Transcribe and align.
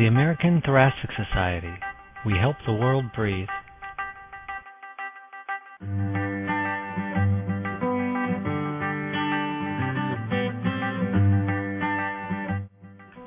The 0.00 0.06
American 0.06 0.62
Thoracic 0.62 1.10
Society. 1.12 1.74
We 2.24 2.32
help 2.32 2.56
the 2.64 2.72
world 2.72 3.04
breathe. 3.14 3.48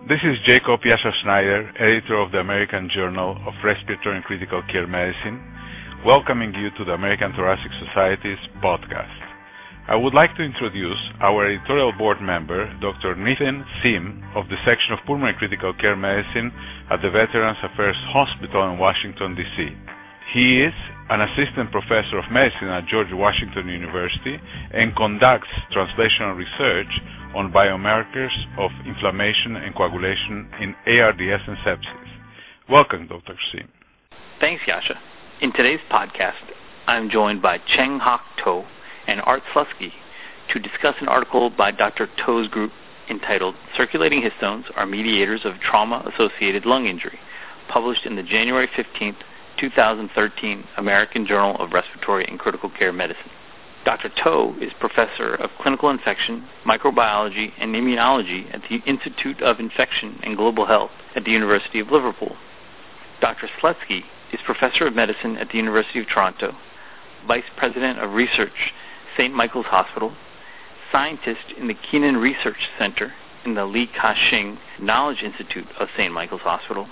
This 0.10 0.20
is 0.24 0.40
Jacob 0.48 0.82
Yasser 0.82 1.14
Schneider, 1.22 1.72
editor 1.78 2.16
of 2.16 2.32
the 2.32 2.40
American 2.40 2.90
Journal 2.90 3.38
of 3.46 3.54
Respiratory 3.64 4.16
and 4.16 4.26
Critical 4.26 4.64
Care 4.72 4.88
Medicine, 4.88 5.40
welcoming 6.04 6.56
you 6.56 6.72
to 6.72 6.86
the 6.86 6.94
American 6.94 7.34
Thoracic 7.34 7.72
Society's 7.86 8.40
podcast. 8.64 9.33
I 9.86 9.98
would 9.98 10.14
like 10.14 10.34
to 10.38 10.44
introduce 10.44 10.98
our 11.20 11.46
editorial 11.46 11.92
board 11.92 12.22
member, 12.22 12.74
Dr. 12.80 13.16
Nitin 13.16 13.66
Seam 13.82 14.24
of 14.34 14.48
the 14.48 14.56
Section 14.64 14.94
of 14.94 15.00
Pulmonary 15.06 15.34
Critical 15.34 15.74
Care 15.74 15.98
Medicine 15.98 16.54
at 16.90 17.02
the 17.02 17.12
Veterans 17.12 17.58
Affairs 17.62 17.98
Hospital 18.08 18.72
in 18.72 18.80
Washington, 18.80 19.36
D.C. 19.36 19.76
He 20.32 20.62
is 20.62 20.74
an 21.10 21.20
assistant 21.20 21.70
professor 21.70 22.18
of 22.18 22.32
medicine 22.32 22.70
at 22.70 22.86
George 22.86 23.12
Washington 23.12 23.68
University 23.68 24.40
and 24.72 24.96
conducts 24.96 25.50
translational 25.76 26.38
research 26.38 27.02
on 27.36 27.52
biomarkers 27.52 28.32
of 28.58 28.72
inflammation 28.86 29.58
and 29.58 29.76
coagulation 29.76 30.48
in 30.62 30.76
ARDS 30.88 31.44
and 31.46 31.58
sepsis. 31.58 32.08
Welcome, 32.70 33.08
Dr. 33.08 33.36
Seam. 33.52 33.68
Thanks, 34.40 34.64
Yasha. 34.66 34.98
In 35.42 35.52
today's 35.52 35.82
podcast, 35.92 36.54
I'm 36.88 37.10
joined 37.10 37.42
by 37.42 37.58
Cheng 37.58 38.00
Hock 38.00 38.22
Toh 38.42 38.66
and 39.08 39.22
Art 39.24 39.44
Slutsky 39.54 39.92
to 40.52 40.60
discuss 40.60 40.96
an 41.02 41.08
article 41.08 41.50
by 41.50 41.72
Dr. 41.72 42.08
Toh's 42.26 42.48
group 42.48 42.72
entitled 43.10 43.56
Circulating 43.76 44.22
Histones 44.22 44.66
Are 44.76 44.86
Mediators 44.86 45.42
of 45.46 45.60
Trauma-Associated 45.60 46.66
Lung 46.66 46.86
Injury, 46.86 47.20
published 47.70 48.06
in 48.06 48.16
the 48.16 48.24
January 48.24 48.70
15, 48.76 49.16
2013 49.60 50.64
American 50.78 51.26
Journal 51.26 51.56
of 51.58 51.72
Respiratory 51.72 52.26
and 52.26 52.40
Critical 52.40 52.70
Care 52.70 52.94
Medicine. 52.94 53.32
Dr. 53.86 54.10
Toh 54.24 54.56
is 54.62 54.72
professor 54.80 55.36
of 55.36 55.50
clinical 55.60 55.90
infection, 55.90 56.48
microbiology, 56.66 57.52
and 57.60 57.76
immunology 57.76 58.54
at 58.54 58.62
the 58.70 58.82
Institute 58.90 59.42
of 59.42 59.60
Infection 59.60 60.20
and 60.24 60.38
Global 60.38 60.66
Health 60.66 60.92
at 61.16 61.26
the 61.26 61.32
University 61.32 61.80
of 61.80 61.92
Liverpool. 61.92 62.36
Dr. 63.20 63.50
Slutsky 63.62 64.04
is 64.32 64.40
professor 64.46 64.88
of 64.88 64.96
medicine 64.96 65.36
at 65.38 65.50
the 65.50 65.58
University 65.58 66.00
of 66.00 66.08
Toronto, 66.08 66.56
vice 67.28 67.44
president 67.58 68.00
of 68.00 68.14
research 68.14 68.74
St. 69.18 69.34
Michael's 69.34 69.66
Hospital, 69.66 70.14
scientist 70.92 71.54
in 71.58 71.68
the 71.68 71.74
Keenan 71.74 72.18
Research 72.18 72.70
Center 72.78 73.14
in 73.46 73.56
the 73.56 73.66
Li 73.66 73.90
Ka-shing 74.00 74.58
Knowledge 74.80 75.24
Institute 75.24 75.68
of 75.80 75.88
St. 75.98 76.14
Michael's 76.14 76.42
Hospital, 76.42 76.88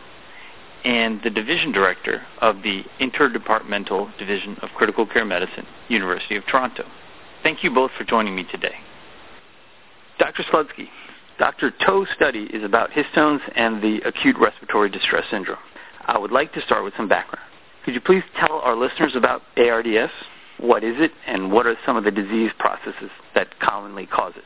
and 0.84 1.22
the 1.24 1.30
division 1.30 1.72
director 1.72 2.24
of 2.40 2.58
the 2.64 2.84
Interdepartmental 3.00 4.18
Division 4.18 4.58
of 4.62 4.70
Critical 4.76 5.06
Care 5.06 5.26
Medicine, 5.26 5.66
University 5.88 6.36
of 6.36 6.46
Toronto. 6.48 6.84
Thank 7.44 7.64
you 7.64 7.72
both 7.74 7.92
for 7.98 8.04
joining 8.04 8.36
me 8.36 8.46
today. 8.52 8.76
Dr. 10.18 10.44
Slutsky, 10.44 10.88
Dr. 11.40 11.72
Toh's 11.86 12.08
study 12.16 12.48
is 12.54 12.64
about 12.64 12.92
histones 12.92 13.40
and 13.56 13.82
the 13.82 14.00
acute 14.06 14.36
respiratory 14.40 14.90
distress 14.90 15.24
syndrome. 15.32 15.58
I 16.06 16.18
would 16.18 16.32
like 16.32 16.54
to 16.54 16.62
start 16.62 16.84
with 16.84 16.94
some 16.98 17.08
background. 17.08 17.48
Could 17.86 17.96
you 17.96 18.02
please 18.02 18.24
tell 18.40 18.60
our 18.60 18.76
listeners 18.76 19.14
about 19.16 19.42
ARDS? 19.58 20.12
What 20.62 20.84
is 20.84 20.96
it, 21.00 21.12
and 21.28 21.52
what 21.52 21.66
are 21.66 21.76
some 21.86 21.98
of 21.98 22.04
the 22.04 22.12
disease 22.12 22.52
processes 22.60 23.10
that 23.34 23.60
commonly 23.60 24.06
cause 24.06 24.34
it? 24.36 24.44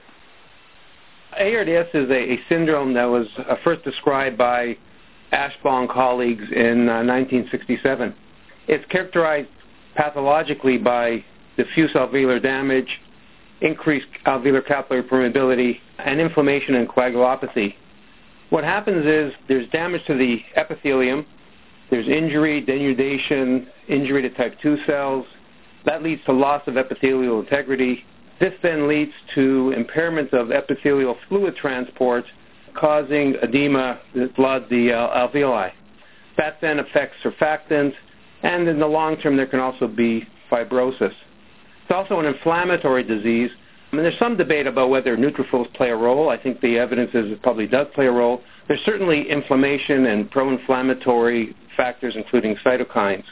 ARDS 1.38 1.90
is 1.94 2.10
a, 2.10 2.34
a 2.34 2.40
syndrome 2.48 2.94
that 2.94 3.04
was 3.04 3.28
uh, 3.38 3.56
first 3.66 3.84
described 3.84 4.38
by 4.38 4.78
Ashbaugh 5.34 5.92
colleagues 5.92 6.46
in 6.56 6.88
uh, 6.88 7.04
1967. 7.04 8.16
It's 8.70 8.86
characterized 8.90 9.50
pathologically 9.96 10.78
by 10.78 11.24
diffuse 11.58 11.92
alveolar 11.92 12.42
damage, 12.42 12.88
increased 13.60 14.08
alveolar 14.26 14.66
capillary 14.66 15.04
permeability, 15.04 15.80
and 16.00 16.22
inflammation 16.22 16.76
and 16.76 16.88
coagulopathy. 16.88 17.76
What 18.52 18.64
happens 18.64 19.06
is 19.06 19.34
there's 19.50 19.68
damage 19.72 20.06
to 20.08 20.18
the 20.18 20.40
epithelium, 20.56 21.26
there's 21.90 22.08
injury, 22.08 22.64
denudation, 22.66 23.68
injury 23.90 24.22
to 24.22 24.30
type 24.30 24.58
2 24.62 24.78
cells, 24.88 25.26
that 25.86 26.04
leads 26.04 26.24
to 26.26 26.32
loss 26.32 26.62
of 26.68 26.78
epithelial 26.78 27.40
integrity. 27.40 28.04
This 28.40 28.54
then 28.62 28.88
leads 28.88 29.14
to 29.36 29.74
impairment 29.76 30.34
of 30.34 30.52
epithelial 30.52 31.18
fluid 31.30 31.56
transport, 31.56 32.26
causing 32.76 33.36
edema, 33.42 34.02
the 34.14 34.30
blood, 34.36 34.66
the 34.70 34.92
uh, 34.92 35.28
alveoli. 35.28 35.72
That 36.38 36.60
then 36.62 36.80
affects 36.80 37.16
surfactants, 37.24 37.94
and 38.44 38.68
in 38.68 38.80
the 38.80 38.88
long 38.88 39.18
term, 39.18 39.38
there 39.38 39.48
can 39.48 39.60
also 39.60 39.88
be 39.88 40.28
fibrosis. 40.52 41.14
It's 41.84 41.92
also 41.92 42.20
an 42.20 42.26
inflammatory 42.26 43.04
disease. 43.04 43.52
I 43.92 43.96
mean, 43.96 44.04
there's 44.04 44.20
some 44.20 44.36
debate 44.36 44.68
about 44.68 44.90
whether 44.90 45.16
neutrophils 45.16 45.74
play 45.76 45.92
a 45.92 45.96
role. 45.96 46.30
I 46.30 46.42
think 46.42 46.60
the 46.60 46.78
evidence 46.78 47.12
is 47.14 47.32
it 47.32 47.42
probably 47.42 47.68
does 47.68 47.88
play 47.94 48.08
a 48.08 48.12
role. 48.12 48.42
There's 48.68 48.82
certainly 48.84 49.30
inflammation 49.30 50.08
and 50.08 50.30
pro-inflammatory 50.30 51.56
factors, 51.78 52.16
including 52.18 52.56
cytokines. 52.66 53.24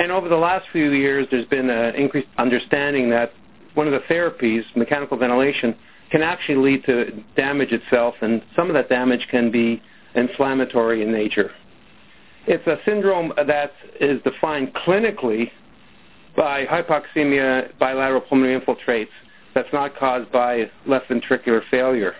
And 0.00 0.10
over 0.10 0.30
the 0.30 0.36
last 0.36 0.66
few 0.72 0.92
years, 0.92 1.26
there's 1.30 1.44
been 1.44 1.68
an 1.68 1.94
increased 1.94 2.28
understanding 2.38 3.10
that 3.10 3.34
one 3.74 3.86
of 3.86 3.92
the 3.92 4.00
therapies, 4.08 4.62
mechanical 4.74 5.18
ventilation, 5.18 5.76
can 6.10 6.22
actually 6.22 6.56
lead 6.56 6.84
to 6.86 7.22
damage 7.36 7.70
itself, 7.70 8.14
and 8.22 8.40
some 8.56 8.68
of 8.68 8.74
that 8.74 8.88
damage 8.88 9.28
can 9.30 9.50
be 9.50 9.82
inflammatory 10.14 11.02
in 11.02 11.12
nature. 11.12 11.50
It's 12.46 12.66
a 12.66 12.78
syndrome 12.86 13.34
that 13.46 13.72
is 14.00 14.22
defined 14.22 14.72
clinically 14.72 15.50
by 16.34 16.64
hypoxemia 16.64 17.78
bilateral 17.78 18.22
pulmonary 18.22 18.58
infiltrates 18.58 19.08
that's 19.54 19.68
not 19.70 19.94
caused 19.96 20.32
by 20.32 20.70
left 20.86 21.10
ventricular 21.10 21.60
failure. 21.70 22.14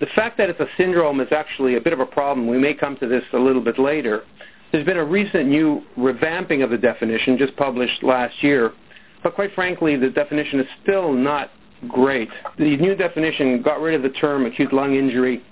The 0.00 0.06
fact 0.16 0.36
that 0.38 0.50
it's 0.50 0.58
a 0.58 0.68
syndrome 0.76 1.20
is 1.20 1.28
actually 1.30 1.76
a 1.76 1.80
bit 1.80 1.92
of 1.92 2.00
a 2.00 2.06
problem. 2.06 2.48
We 2.48 2.58
may 2.58 2.74
come 2.74 2.96
to 2.96 3.06
this 3.06 3.22
a 3.32 3.38
little 3.38 3.62
bit 3.62 3.78
later. 3.78 4.24
There's 4.74 4.84
been 4.84 4.96
a 4.96 5.04
recent 5.04 5.46
new 5.46 5.84
revamping 5.96 6.64
of 6.64 6.70
the 6.70 6.76
definition, 6.76 7.38
just 7.38 7.54
published 7.54 8.02
last 8.02 8.34
year, 8.42 8.72
but 9.22 9.36
quite 9.36 9.54
frankly, 9.54 9.94
the 9.94 10.10
definition 10.10 10.58
is 10.58 10.66
still 10.82 11.12
not 11.12 11.52
great. 11.86 12.28
The 12.58 12.76
new 12.78 12.96
definition 12.96 13.62
got 13.62 13.80
rid 13.80 13.94
of 13.94 14.02
the 14.02 14.08
term 14.18 14.46
acute 14.46 14.72
lung 14.72 14.96
injury. 14.96 15.44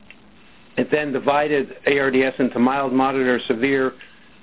It 0.77 0.91
then 0.91 1.12
divided 1.12 1.77
ARDS 1.87 2.34
into 2.41 2.59
mild, 2.59 2.93
moderate, 2.93 3.28
or 3.28 3.38
severe 3.47 3.93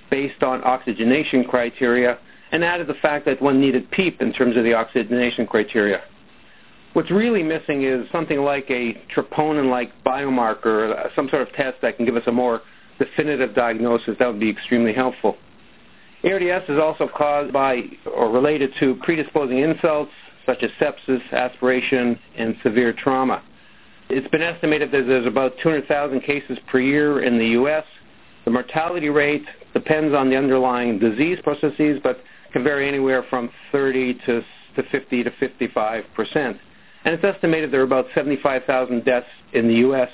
based 0.09 0.43
on 0.43 0.63
oxygenation 0.63 1.43
criteria 1.43 2.17
and 2.53 2.63
added 2.63 2.87
the 2.87 2.95
fact 3.01 3.25
that 3.25 3.41
one 3.41 3.59
needed 3.59 3.91
PEEP 3.91 4.21
in 4.21 4.31
terms 4.31 4.55
of 4.55 4.63
the 4.63 4.73
oxygenation 4.73 5.45
criteria. 5.45 6.03
What's 6.93 7.11
really 7.11 7.43
missing 7.43 7.83
is 7.83 8.09
something 8.13 8.39
like 8.39 8.71
a 8.71 8.93
troponin-like 9.13 9.91
biomarker, 10.05 11.13
some 11.17 11.27
sort 11.27 11.41
of 11.41 11.53
test 11.55 11.79
that 11.81 11.97
can 11.97 12.05
give 12.05 12.15
us 12.15 12.23
a 12.27 12.31
more 12.31 12.61
definitive 12.99 13.55
diagnosis, 13.55 14.15
that 14.19 14.27
would 14.27 14.39
be 14.39 14.49
extremely 14.49 14.93
helpful. 14.93 15.37
ARDS 16.23 16.69
is 16.69 16.77
also 16.77 17.07
caused 17.07 17.53
by 17.53 17.83
or 18.13 18.29
related 18.29 18.71
to 18.79 18.95
predisposing 18.95 19.59
insults 19.59 20.11
such 20.45 20.63
as 20.63 20.71
sepsis, 20.79 21.21
aspiration, 21.31 22.19
and 22.37 22.55
severe 22.61 22.91
trauma. 22.91 23.41
It's 24.09 24.27
been 24.29 24.41
estimated 24.41 24.91
that 24.91 25.05
there's 25.07 25.27
about 25.27 25.53
200,000 25.61 26.21
cases 26.21 26.57
per 26.67 26.79
year 26.79 27.21
in 27.21 27.37
the 27.37 27.47
U.S. 27.49 27.85
The 28.45 28.51
mortality 28.51 29.09
rate 29.09 29.45
depends 29.73 30.15
on 30.15 30.29
the 30.29 30.35
underlying 30.35 30.99
disease 30.99 31.37
processes, 31.43 31.99
but 32.03 32.19
can 32.51 32.63
vary 32.63 32.87
anywhere 32.87 33.23
from 33.29 33.49
30 33.71 34.15
to, 34.25 34.41
to 34.75 34.83
50 34.91 35.23
to 35.23 35.31
55 35.39 36.03
percent. 36.15 36.57
And 37.05 37.13
it's 37.13 37.23
estimated 37.23 37.71
there 37.71 37.81
are 37.81 37.83
about 37.83 38.07
75,000 38.13 39.05
deaths 39.05 39.27
in 39.53 39.67
the 39.67 39.75
U.S. 39.75 40.09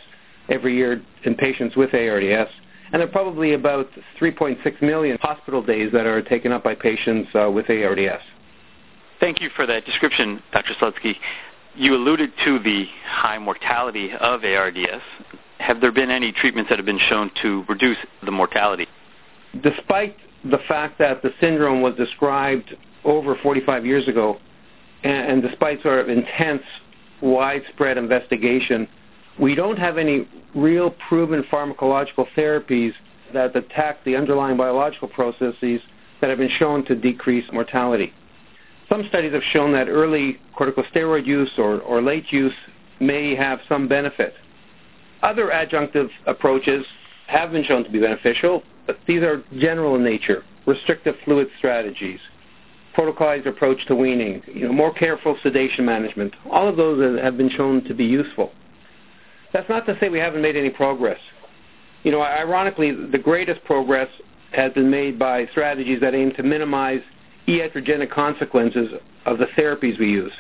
every 0.50 0.76
year 0.76 1.02
in 1.24 1.36
patients 1.36 1.76
with 1.76 1.94
ARDS 1.94 2.52
and 2.92 3.02
there 3.02 3.08
are 3.08 3.12
probably 3.12 3.54
about 3.54 3.88
3.6 4.20 4.82
million 4.82 5.18
hospital 5.22 5.62
days 5.62 5.92
that 5.92 6.06
are 6.06 6.22
taken 6.22 6.52
up 6.52 6.64
by 6.64 6.76
patients 6.76 7.30
uh, 7.36 7.50
with 7.50 7.70
ARDS. 7.70 8.22
Thank 9.20 9.42
you 9.42 9.50
for 9.56 9.66
that 9.66 9.86
description, 9.86 10.42
Dr. 10.52 10.74
Slutsky. 10.80 11.16
You 11.76 11.96
alluded 11.96 12.32
to 12.46 12.60
the 12.60 12.86
high 13.06 13.40
mortality 13.40 14.12
of 14.20 14.44
ARDS. 14.44 15.02
Have 15.60 15.82
there 15.82 15.92
been 15.92 16.10
any 16.10 16.32
treatments 16.32 16.70
that 16.70 16.78
have 16.78 16.86
been 16.86 17.00
shown 17.10 17.32
to 17.42 17.66
reduce 17.68 17.98
the 18.24 18.32
mortality? 18.32 18.88
Despite 19.62 20.16
the 20.44 20.60
fact 20.68 21.00
that 21.00 21.22
the 21.22 21.32
syndrome 21.42 21.82
was 21.82 21.96
described 21.96 22.76
over 23.04 23.36
45 23.42 23.86
years 23.86 24.08
ago, 24.08 24.38
and, 25.04 25.32
and 25.32 25.42
despite 25.42 25.82
sort 25.82 26.00
of 26.00 26.10
intense, 26.10 26.64
widespread 27.22 27.98
investigation, 27.98 28.88
we 29.40 29.56
don't 29.56 29.78
have 29.78 29.98
any 29.98 30.28
real 30.54 30.92
proven 31.08 31.44
pharmacological 31.52 32.26
therapies 32.38 32.94
that 33.34 33.56
attack 33.56 34.04
the 34.06 34.16
underlying 34.16 34.56
biological 34.56 35.08
processes 35.08 35.82
that 36.22 36.30
have 36.30 36.38
been 36.38 36.50
shown 36.58 36.86
to 36.86 36.96
decrease 36.96 37.46
mortality. 37.52 38.14
Some 38.88 39.06
studies 39.10 39.34
have 39.34 39.44
shown 39.52 39.72
that 39.74 39.90
early 39.90 40.40
corticosteroid 40.58 41.26
use 41.26 41.52
or, 41.58 42.02
late 42.02 42.32
use 42.32 42.54
may 43.00 43.36
have 43.36 43.60
some 43.68 43.88
benefit. 43.88 44.34
Other 45.22 45.48
adjunctive 45.48 46.10
approaches 46.28 46.86
have 47.28 47.52
been 47.52 47.64
shown 47.64 47.84
to 47.84 47.90
be 47.90 48.00
beneficial, 48.00 48.64
but 48.86 49.00
these 49.08 49.24
are 49.24 49.44
general 49.58 49.96
in 49.96 50.04
nature. 50.04 50.44
Restrictive 50.68 51.16
fluid 51.26 51.48
strategies, 51.58 52.20
protocolized 52.96 53.48
approach 53.48 53.86
to 53.88 53.96
weaning, 53.96 54.42
more 54.72 54.94
careful 54.94 55.36
sedation 55.44 55.84
management. 55.84 56.34
All 56.50 56.68
of 56.68 56.78
those 56.78 57.20
have 57.20 57.38
been 57.38 57.50
shown 57.50 57.84
to 57.86 57.94
be 57.94 58.06
useful. 58.06 58.52
That's 59.56 59.70
not 59.70 59.86
to 59.86 59.98
say 60.02 60.10
we 60.10 60.20
haven't 60.20 60.42
made 60.42 60.58
any 60.58 60.70
progress. 60.70 61.18
You 62.04 62.12
know, 62.12 62.22
ironically, 62.22 62.92
the 62.92 63.18
greatest 63.18 63.64
progress 63.64 64.10
has 64.52 64.74
been 64.74 64.92
made 64.92 65.18
by 65.18 65.46
strategies 65.52 66.02
that 66.02 66.14
aim 66.14 66.34
to 66.34 66.44
minimize 66.44 67.00
iatrogenic 67.48 68.12
consequences 68.12 68.90
of 69.26 69.38
the 69.38 69.46
therapies 69.58 69.98
we 69.98 70.12
use. 70.12 70.34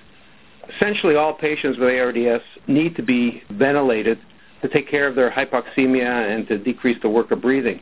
Essentially, 0.75 1.15
all 1.15 1.33
patients 1.33 1.77
with 1.77 1.87
ARDS 1.87 2.43
need 2.67 2.93
to 2.97 3.01
be 3.01 3.41
ventilated 3.51 4.19
to 4.61 4.67
take 4.67 4.89
care 4.91 5.07
of 5.07 5.15
their 5.15 5.31
hypoxemia 5.31 6.35
and 6.35 6.45
to 6.49 6.57
decrease 6.57 6.97
the 7.01 7.07
work 7.07 7.31
of 7.31 7.41
breathing. 7.41 7.79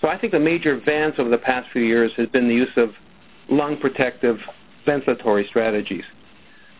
So 0.00 0.08
I 0.08 0.18
think 0.18 0.32
the 0.32 0.40
major 0.40 0.74
advance 0.74 1.14
over 1.18 1.30
the 1.30 1.38
past 1.38 1.68
few 1.72 1.82
years 1.82 2.10
has 2.16 2.26
been 2.30 2.48
the 2.48 2.54
use 2.54 2.76
of 2.76 2.90
lung 3.48 3.76
protective 3.76 4.38
ventilatory 4.84 5.46
strategies. 5.46 6.04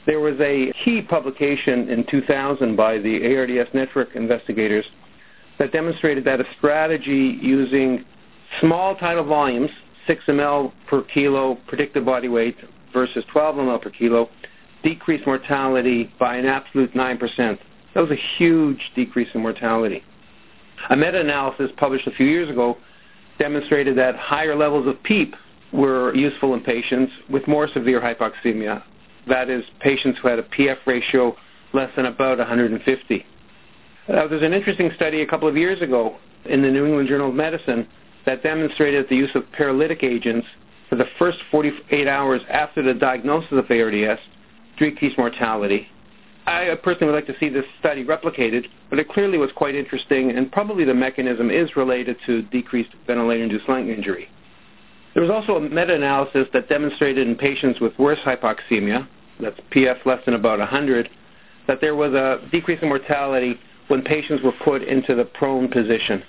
There 0.07 0.21
was 0.21 0.35
a 0.41 0.73
key 0.85 1.03
publication 1.03 1.89
in 1.91 2.07
2000 2.11 2.77
by 2.77 2.99
the 2.99 3.37
ARDS 3.37 3.69
network 3.75 4.15
investigators 4.15 4.87
that 5.59 5.73
demonstrated 5.73 6.25
that 6.25 6.41
a 6.41 6.45
strategy 6.57 7.39
using 7.43 8.05
small 8.61 8.97
tidal 8.97 9.25
volumes, 9.25 9.71
6 10.07 10.25
ml 10.29 10.73
per 10.89 11.03
kilo 11.03 11.59
predicted 11.67 12.07
body 12.07 12.29
weight 12.29 12.57
versus 12.93 13.25
12 13.33 13.57
ml 13.57 13.83
per 13.83 13.91
kilo, 13.91 14.31
decreased 14.83 15.27
mortality 15.27 16.11
by 16.19 16.37
an 16.37 16.47
absolute 16.47 16.93
9%. 16.95 17.59
That 17.95 18.01
was 18.01 18.11
a 18.11 18.37
huge 18.39 18.81
decrease 18.95 19.29
in 19.35 19.43
mortality. 19.43 20.03
A 20.91 20.97
meta-analysis 20.97 21.71
published 21.77 22.07
a 22.07 22.13
few 22.13 22.27
years 22.27 22.49
ago 22.49 22.79
demonstrated 23.39 23.97
that 23.99 24.17
higher 24.17 24.57
levels 24.57 24.87
of 24.87 25.03
PEEP 25.03 25.35
were 25.73 26.15
useful 26.15 26.55
in 26.55 26.61
patients 26.61 27.13
with 27.29 27.47
more 27.47 27.69
severe 27.69 28.01
hypoxemia. 28.01 28.83
That 29.29 29.51
is, 29.51 29.65
patients 29.81 30.19
who 30.23 30.29
had 30.29 30.39
a 30.39 30.43
PF 30.43 30.79
ratio 30.87 31.37
less 31.73 31.91
than 31.97 32.07
about 32.07 32.39
150. 32.39 33.27
Uh, 34.09 34.27
there's 34.27 34.43
an 34.43 34.55
interesting 34.55 34.91
study 34.97 35.21
a 35.21 35.27
couple 35.27 35.47
of 35.47 35.57
years 35.57 35.83
ago 35.83 36.17
in 36.47 36.63
the 36.63 36.69
New 36.69 36.87
England 36.87 37.09
Journal 37.09 37.29
of 37.29 37.35
Medicine 37.35 37.87
that 38.25 38.43
demonstrated 38.43 39.07
the 39.09 39.17
use 39.17 39.31
of 39.35 39.43
paralytic 39.53 40.03
agents 40.03 40.47
for 40.89 40.97
the 40.97 41.05
first 41.19 41.39
48 41.51 42.09
hours 42.09 42.41
after 42.49 42.83
the 42.83 42.95
diagnosis 42.95 43.53
of 43.53 43.71
ARDS 43.71 44.21
decreased 44.79 45.19
mortality. 45.19 45.87
I 46.47 46.75
personally 46.83 47.13
would 47.13 47.19
like 47.19 47.27
to 47.27 47.39
see 47.39 47.51
this 47.51 47.67
study 47.79 48.05
replicated, 48.05 48.65
but 48.89 48.99
it 48.99 49.11
clearly 49.11 49.37
was 49.37 49.51
quite 49.55 49.75
interesting, 49.75 50.31
and 50.31 50.51
probably 50.51 50.85
the 50.85 50.95
mechanism 50.95 51.51
is 51.51 51.77
related 51.77 52.17
to 52.25 52.43
decreased 52.43 52.91
ventilator-induced 53.07 53.69
lung 53.69 53.91
injury. 53.91 54.29
There 55.13 55.23
was 55.23 55.31
also 55.31 55.57
a 55.57 55.61
meta-analysis 55.61 56.49
that 56.55 56.71
demonstrated 56.71 57.29
in 57.29 57.35
patients 57.35 57.81
with 57.81 57.99
worse 57.99 58.19
hypoxemia, 58.25 59.07
that's 59.41 59.59
PF 59.73 60.05
less 60.05 60.25
than 60.25 60.35
about 60.35 60.59
100, 60.59 61.09
that 61.67 61.81
there 61.81 61.95
was 61.95 62.13
a 62.15 62.41
decrease 62.51 62.79
in 62.83 62.89
mortality 62.89 63.59
when 63.89 64.03
patients 64.03 64.43
were 64.43 64.53
put 64.65 64.83
into 64.83 65.15
the 65.15 65.25
prone 65.25 65.69
position. 65.69 66.23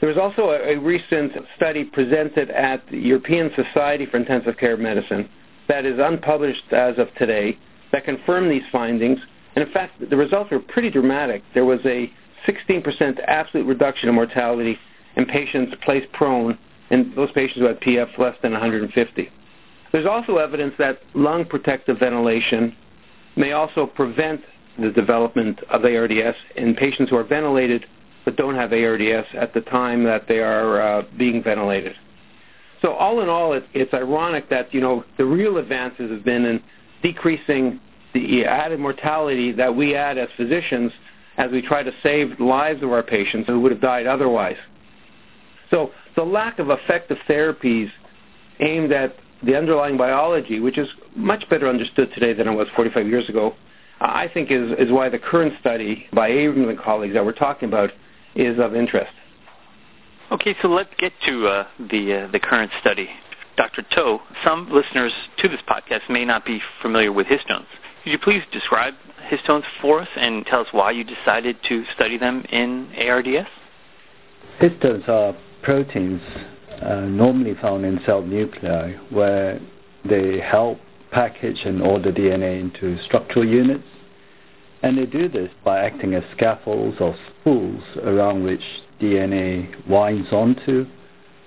There 0.00 0.08
was 0.08 0.18
also 0.18 0.50
a, 0.50 0.76
recent 0.76 1.32
study 1.56 1.84
presented 1.84 2.50
at 2.50 2.82
the 2.90 2.98
European 2.98 3.50
Society 3.54 4.06
for 4.06 4.18
Intensive 4.18 4.56
Care 4.58 4.76
Medicine 4.76 5.28
that 5.68 5.86
is 5.86 5.98
unpublished 5.98 6.72
as 6.72 6.98
of 6.98 7.08
today 7.14 7.58
that 7.92 8.04
confirmed 8.04 8.50
these 8.50 8.62
findings. 8.70 9.18
And 9.54 9.66
in 9.66 9.72
fact, 9.72 9.98
the 10.10 10.16
results 10.16 10.50
were 10.50 10.60
pretty 10.60 10.90
dramatic. 10.90 11.42
There 11.54 11.64
was 11.64 11.80
a 11.84 12.10
16% 12.46 13.18
absolute 13.26 13.64
reduction 13.66 14.08
in 14.08 14.14
mortality 14.14 14.78
in 15.16 15.24
patients 15.26 15.74
placed 15.82 16.10
prone 16.12 16.58
in 16.90 17.12
those 17.16 17.30
patients 17.32 17.60
who 17.60 17.66
had 17.66 17.80
PF 17.80 18.18
less 18.18 18.36
than 18.42 18.52
150. 18.52 19.30
There's 19.94 20.06
also 20.06 20.38
evidence 20.38 20.74
that 20.80 20.98
lung 21.14 21.44
protective 21.44 22.00
ventilation 22.00 22.74
may 23.36 23.52
also 23.52 23.86
prevent 23.86 24.40
the 24.76 24.90
development 24.90 25.60
of 25.70 25.84
ARDS 25.84 26.36
in 26.56 26.74
patients 26.74 27.10
who 27.10 27.16
are 27.16 27.22
ventilated 27.22 27.86
but 28.24 28.34
don't 28.34 28.56
have 28.56 28.72
ARDS 28.72 29.28
at 29.38 29.54
the 29.54 29.60
time 29.60 30.02
that 30.02 30.26
they 30.26 30.40
are 30.40 30.82
uh, 30.82 31.02
being 31.16 31.44
ventilated. 31.44 31.94
So 32.82 32.94
all 32.94 33.20
in 33.20 33.28
all, 33.28 33.52
it, 33.52 33.66
it's 33.72 33.94
ironic 33.94 34.50
that 34.50 34.74
you 34.74 34.80
know 34.80 35.04
the 35.16 35.24
real 35.24 35.58
advances 35.58 36.10
have 36.10 36.24
been 36.24 36.44
in 36.44 36.60
decreasing 37.00 37.78
the 38.14 38.44
added 38.46 38.80
mortality 38.80 39.52
that 39.52 39.76
we 39.76 39.94
add 39.94 40.18
as 40.18 40.28
physicians 40.36 40.90
as 41.36 41.52
we 41.52 41.62
try 41.62 41.84
to 41.84 41.92
save 42.02 42.36
the 42.38 42.44
lives 42.44 42.82
of 42.82 42.90
our 42.90 43.04
patients 43.04 43.46
who 43.46 43.60
would 43.60 43.70
have 43.70 43.80
died 43.80 44.08
otherwise. 44.08 44.56
So 45.70 45.92
the 46.16 46.24
lack 46.24 46.58
of 46.58 46.70
effective 46.70 47.18
therapies 47.28 47.90
aimed 48.58 48.90
at 48.90 49.14
the 49.44 49.56
underlying 49.56 49.96
biology, 49.96 50.60
which 50.60 50.78
is 50.78 50.88
much 51.14 51.48
better 51.50 51.68
understood 51.68 52.12
today 52.14 52.32
than 52.32 52.48
it 52.48 52.52
was 52.52 52.68
45 52.76 53.06
years 53.06 53.28
ago, 53.28 53.54
I 54.00 54.28
think 54.32 54.50
is, 54.50 54.72
is 54.78 54.90
why 54.90 55.08
the 55.08 55.18
current 55.18 55.54
study 55.60 56.06
by 56.12 56.28
Abrams 56.28 56.68
and 56.68 56.78
colleagues 56.78 57.14
that 57.14 57.24
we're 57.24 57.32
talking 57.32 57.68
about 57.68 57.90
is 58.34 58.58
of 58.58 58.74
interest. 58.74 59.12
Okay, 60.32 60.56
so 60.62 60.68
let's 60.68 60.90
get 60.98 61.12
to 61.26 61.46
uh, 61.46 61.66
the 61.78 62.24
uh, 62.24 62.32
the 62.32 62.40
current 62.40 62.70
study. 62.80 63.08
Dr. 63.56 63.84
Toh, 63.94 64.20
some 64.44 64.68
listeners 64.72 65.12
to 65.38 65.48
this 65.48 65.60
podcast 65.68 66.10
may 66.10 66.24
not 66.24 66.44
be 66.44 66.60
familiar 66.82 67.12
with 67.12 67.26
histones. 67.26 67.66
Could 68.02 68.10
you 68.10 68.18
please 68.18 68.42
describe 68.50 68.94
histones 69.30 69.62
for 69.80 70.00
us 70.00 70.08
and 70.16 70.44
tell 70.46 70.60
us 70.60 70.66
why 70.72 70.90
you 70.90 71.04
decided 71.04 71.56
to 71.68 71.84
study 71.94 72.18
them 72.18 72.44
in 72.50 72.90
ARDS? 72.98 73.48
Histones 74.60 75.08
are 75.08 75.36
proteins 75.62 76.20
uh, 76.82 77.00
normally 77.00 77.54
found 77.60 77.84
in 77.84 78.00
cell 78.04 78.22
nuclei 78.22 78.92
where 79.10 79.60
they 80.08 80.40
help 80.40 80.78
package 81.10 81.60
and 81.64 81.80
order 81.80 82.12
DNA 82.12 82.60
into 82.60 83.02
structural 83.04 83.46
units. 83.46 83.84
And 84.82 84.98
they 84.98 85.06
do 85.06 85.28
this 85.28 85.50
by 85.64 85.80
acting 85.80 86.14
as 86.14 86.24
scaffolds 86.36 86.98
or 87.00 87.16
spools 87.40 87.82
around 88.02 88.44
which 88.44 88.60
DNA 89.00 89.88
winds 89.88 90.28
onto, 90.30 90.86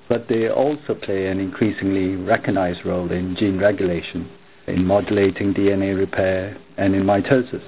but 0.10 0.28
they 0.28 0.50
also 0.50 0.96
play 0.96 1.28
an 1.28 1.40
increasingly 1.40 2.16
recognized 2.16 2.86
role 2.86 3.12
in 3.12 3.36
gene 3.36 3.60
regulation, 3.60 4.28
in 4.66 4.84
modulating 4.84 5.54
DNA 5.54 5.96
repair, 5.96 6.58
and 6.78 6.96
in 6.96 7.04
mitosis. 7.04 7.62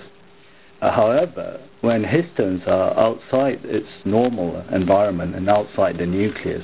Uh, 0.81 0.91
however, 0.91 1.59
when 1.81 2.03
histones 2.03 2.65
are 2.67 2.97
outside 2.97 3.59
its 3.65 3.87
normal 4.05 4.63
environment 4.71 5.35
and 5.35 5.49
outside 5.49 5.97
the 5.97 6.05
nucleus, 6.05 6.63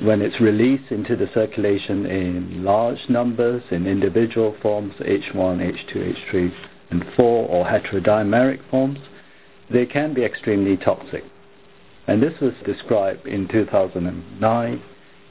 when 0.00 0.22
it's 0.22 0.40
released 0.40 0.90
into 0.90 1.16
the 1.16 1.28
circulation 1.34 2.06
in 2.06 2.64
large 2.64 3.08
numbers, 3.08 3.62
in 3.70 3.86
individual 3.86 4.56
forms, 4.62 4.94
H1, 5.00 5.32
H2, 5.34 6.16
H3, 6.32 6.52
and 6.90 7.04
4, 7.16 7.48
or 7.48 7.64
heterodimeric 7.64 8.60
forms, 8.70 8.98
they 9.70 9.86
can 9.86 10.14
be 10.14 10.24
extremely 10.24 10.76
toxic. 10.76 11.24
And 12.06 12.22
this 12.22 12.38
was 12.40 12.52
described 12.64 13.26
in 13.26 13.48
2009 13.48 14.82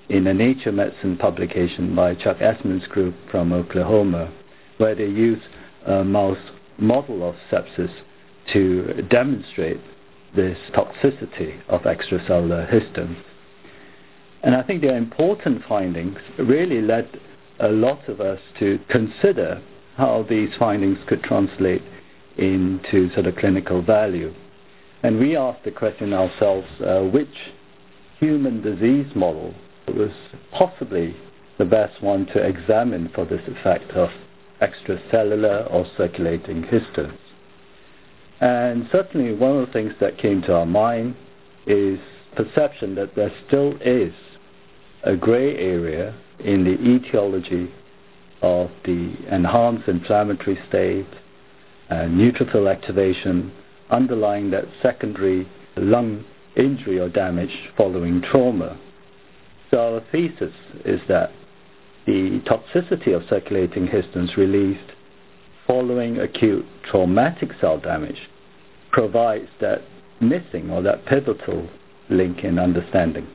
in 0.10 0.28
a 0.28 0.34
Nature 0.34 0.72
Medicine 0.72 1.18
publication 1.18 1.96
by 1.96 2.16
Chuck 2.16 2.38
Esmon's 2.42 2.88
group 2.88 3.16
from 3.30 3.54
Oklahoma, 3.54 4.32
where 4.78 4.96
they 4.96 5.06
used 5.06 5.44
a 5.86 6.04
mouse 6.04 6.38
model 6.78 7.28
of 7.28 7.36
sepsis 7.52 7.92
to 8.54 9.06
demonstrate 9.10 9.80
this 10.36 10.58
toxicity 10.74 11.62
of 11.68 11.82
extracellular 11.82 12.70
histones. 12.70 13.18
And 14.44 14.56
I 14.56 14.64
think 14.64 14.82
their 14.82 14.98
important 14.98 15.64
findings 15.68 16.18
really 16.40 16.82
led 16.82 17.08
a 17.60 17.70
lot 17.70 18.08
of 18.10 18.20
us 18.20 18.40
to 18.60 18.80
consider 18.90 19.62
how 19.98 20.26
these 20.28 20.50
findings 20.58 20.98
could 21.08 21.24
translate 21.24 21.84
into 22.38 23.14
sort 23.14 23.28
of 23.28 23.36
clinical 23.36 23.82
value. 23.82 24.34
And 25.04 25.20
we 25.20 25.36
asked 25.36 25.64
the 25.64 25.72
question 25.72 26.14
ourselves, 26.14 26.68
uh, 26.82 27.02
which 27.02 27.54
human 28.20 28.62
disease 28.62 29.12
model 29.16 29.54
was 29.88 30.12
possibly 30.52 31.16
the 31.58 31.66
best 31.66 32.02
one 32.02 32.26
to 32.28 32.40
examine 32.40 33.10
for 33.14 33.26
this 33.26 33.42
effect 33.48 33.92
of 33.92 34.10
extracellular 34.62 35.72
or 35.72 35.86
circulating 35.98 36.64
histones. 36.64 37.18
And 38.40 38.88
certainly 38.92 39.34
one 39.34 39.58
of 39.58 39.68
the 39.68 39.74
things 39.74 39.94
that 40.00 40.18
came 40.18 40.42
to 40.44 40.56
our 40.56 40.66
mind 40.66 41.16
is 41.68 42.00
perception 42.36 42.96
that 42.96 43.16
there 43.16 43.32
still 43.48 43.76
is 43.82 44.14
a 45.04 45.16
gray 45.16 45.56
area 45.58 46.16
in 46.40 46.64
the 46.64 46.78
etiology 46.82 47.72
of 48.42 48.70
the 48.86 49.14
enhanced 49.32 49.88
inflammatory 49.88 50.60
state, 50.68 51.08
and 51.90 52.20
neutrophil 52.20 52.72
activation 52.72 53.52
underlying 53.90 54.50
that 54.52 54.66
secondary 54.82 55.48
lung 55.76 56.24
injury 56.56 57.00
or 57.00 57.10
damage 57.10 57.52
following 57.78 58.22
trauma. 58.22 58.80
So 59.70 59.96
our 59.96 60.04
thesis 60.12 60.54
is 60.86 61.00
that 61.08 61.32
the 62.06 62.42
toxicity 62.46 63.16
of 63.16 63.24
circulating 63.30 63.88
histones 63.88 64.36
released 64.36 64.92
following 65.68 66.20
acute 66.20 66.66
traumatic 66.90 67.52
cell 67.60 67.80
damage 67.80 68.30
provides 68.92 69.48
that 69.62 69.82
missing 70.20 70.70
or 70.70 70.82
that 70.82 71.06
pivotal 71.06 71.70
link 72.10 72.44
in 72.44 72.60
understanding. 72.60 73.28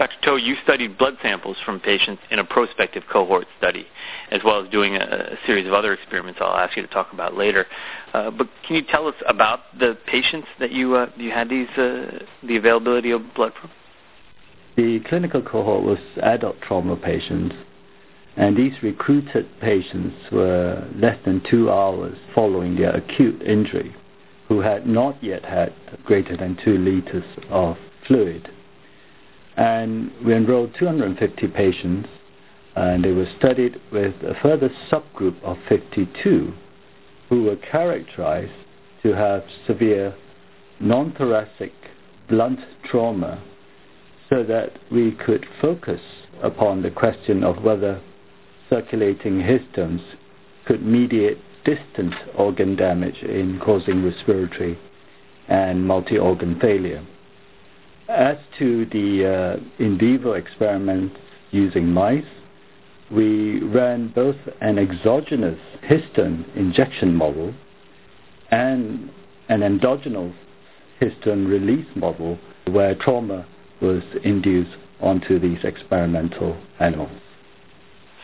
Dr. 0.00 0.16
Toh, 0.24 0.36
you 0.36 0.56
studied 0.64 0.96
blood 0.96 1.18
samples 1.20 1.58
from 1.62 1.78
patients 1.78 2.22
in 2.30 2.38
a 2.38 2.44
prospective 2.44 3.02
cohort 3.12 3.46
study, 3.58 3.86
as 4.30 4.40
well 4.42 4.64
as 4.64 4.70
doing 4.70 4.96
a, 4.96 5.00
a 5.00 5.46
series 5.46 5.66
of 5.66 5.74
other 5.74 5.92
experiments 5.92 6.40
I'll 6.42 6.56
ask 6.56 6.74
you 6.74 6.80
to 6.80 6.88
talk 6.88 7.12
about 7.12 7.36
later. 7.36 7.66
Uh, 8.14 8.30
but 8.30 8.48
can 8.66 8.76
you 8.76 8.82
tell 8.90 9.06
us 9.08 9.14
about 9.28 9.60
the 9.78 9.98
patients 10.06 10.48
that 10.58 10.72
you 10.72 10.94
uh, 10.96 11.10
you 11.18 11.30
had 11.30 11.50
these 11.50 11.68
uh, 11.76 12.18
the 12.42 12.56
availability 12.56 13.10
of 13.10 13.20
blood 13.34 13.52
from? 13.60 13.70
The 14.76 15.00
clinical 15.06 15.42
cohort 15.42 15.84
was 15.84 15.98
adult 16.22 16.62
trauma 16.62 16.96
patients, 16.96 17.54
and 18.38 18.56
these 18.56 18.72
recruited 18.82 19.50
patients 19.60 20.16
were 20.32 20.82
less 20.96 21.18
than 21.26 21.42
two 21.50 21.70
hours 21.70 22.16
following 22.34 22.74
their 22.74 22.96
acute 22.96 23.42
injury, 23.42 23.94
who 24.48 24.62
had 24.62 24.86
not 24.86 25.22
yet 25.22 25.44
had 25.44 25.74
greater 26.06 26.38
than 26.38 26.56
two 26.64 26.78
liters 26.78 27.24
of 27.50 27.76
fluid. 28.06 28.50
And 29.60 30.10
we 30.24 30.34
enrolled 30.34 30.74
250 30.78 31.46
patients, 31.48 32.08
and 32.76 33.04
they 33.04 33.12
were 33.12 33.28
studied 33.36 33.78
with 33.92 34.14
a 34.22 34.32
further 34.42 34.70
subgroup 34.90 35.36
of 35.42 35.58
52 35.68 36.54
who 37.28 37.42
were 37.42 37.56
characterized 37.56 38.54
to 39.02 39.12
have 39.14 39.42
severe 39.66 40.14
non-thoracic 40.80 41.74
blunt 42.30 42.58
trauma 42.90 43.44
so 44.30 44.42
that 44.44 44.78
we 44.90 45.12
could 45.12 45.44
focus 45.60 46.00
upon 46.42 46.80
the 46.80 46.90
question 46.90 47.44
of 47.44 47.62
whether 47.62 48.00
circulating 48.70 49.42
histones 49.42 50.00
could 50.64 50.82
mediate 50.82 51.36
distant 51.66 52.14
organ 52.34 52.76
damage 52.76 53.22
in 53.22 53.60
causing 53.62 54.02
respiratory 54.02 54.78
and 55.48 55.86
multi-organ 55.86 56.58
failure. 56.60 57.04
As 58.10 58.38
to 58.58 58.86
the 58.86 59.24
uh, 59.24 59.82
in 59.82 59.96
vivo 59.96 60.32
experiments 60.32 61.14
using 61.52 61.86
mice, 61.86 62.24
we 63.08 63.60
ran 63.60 64.08
both 64.08 64.34
an 64.60 64.80
exogenous 64.80 65.60
histone 65.88 66.44
injection 66.56 67.14
model 67.14 67.54
and 68.50 69.10
an 69.48 69.62
endogenous 69.62 70.34
histone 71.00 71.48
release 71.48 71.86
model 71.94 72.36
where 72.66 72.96
trauma 72.96 73.46
was 73.80 74.02
induced 74.24 74.76
onto 75.00 75.38
these 75.38 75.62
experimental 75.62 76.56
animals. 76.80 77.12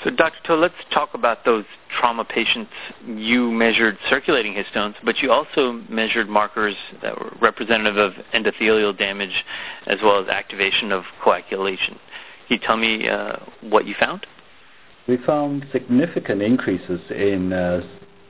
So, 0.04 0.10
Dr. 0.10 0.38
Toh, 0.46 0.56
let's 0.56 0.74
talk 0.92 1.14
about 1.14 1.44
those 1.44 1.64
trauma 1.98 2.24
patients. 2.24 2.70
You 3.06 3.50
measured 3.50 3.98
circulating 4.10 4.52
histones, 4.52 4.94
but 5.04 5.18
you 5.18 5.32
also 5.32 5.82
measured 5.88 6.28
markers 6.28 6.76
that 7.02 7.18
were 7.18 7.32
representative 7.40 7.96
of 7.96 8.12
endothelial 8.34 8.96
damage 8.96 9.44
as 9.86 9.98
well 10.02 10.22
as 10.22 10.28
activation 10.28 10.92
of 10.92 11.04
coagulation. 11.22 11.98
Can 12.48 12.58
you 12.60 12.66
tell 12.66 12.76
me 12.76 13.08
uh, 13.08 13.36
what 13.62 13.86
you 13.86 13.94
found? 13.98 14.26
We 15.08 15.16
found 15.18 15.66
significant 15.72 16.42
increases 16.42 17.00
in 17.10 17.52
uh, 17.52 17.80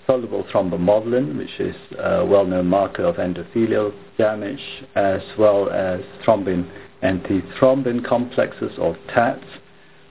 soluble 0.07 0.45
thrombomodulin, 0.45 1.37
which 1.37 1.59
is 1.59 1.77
a 1.99 2.25
well-known 2.25 2.67
marker 2.67 3.05
of 3.05 3.17
endothelial 3.17 3.93
damage, 4.19 4.63
as 4.95 5.23
well 5.39 5.69
as 5.71 6.01
thrombin 6.25 6.71
antithrombin 7.03 8.07
complexes 8.07 8.73
or 8.79 8.97
TATs, 9.13 9.45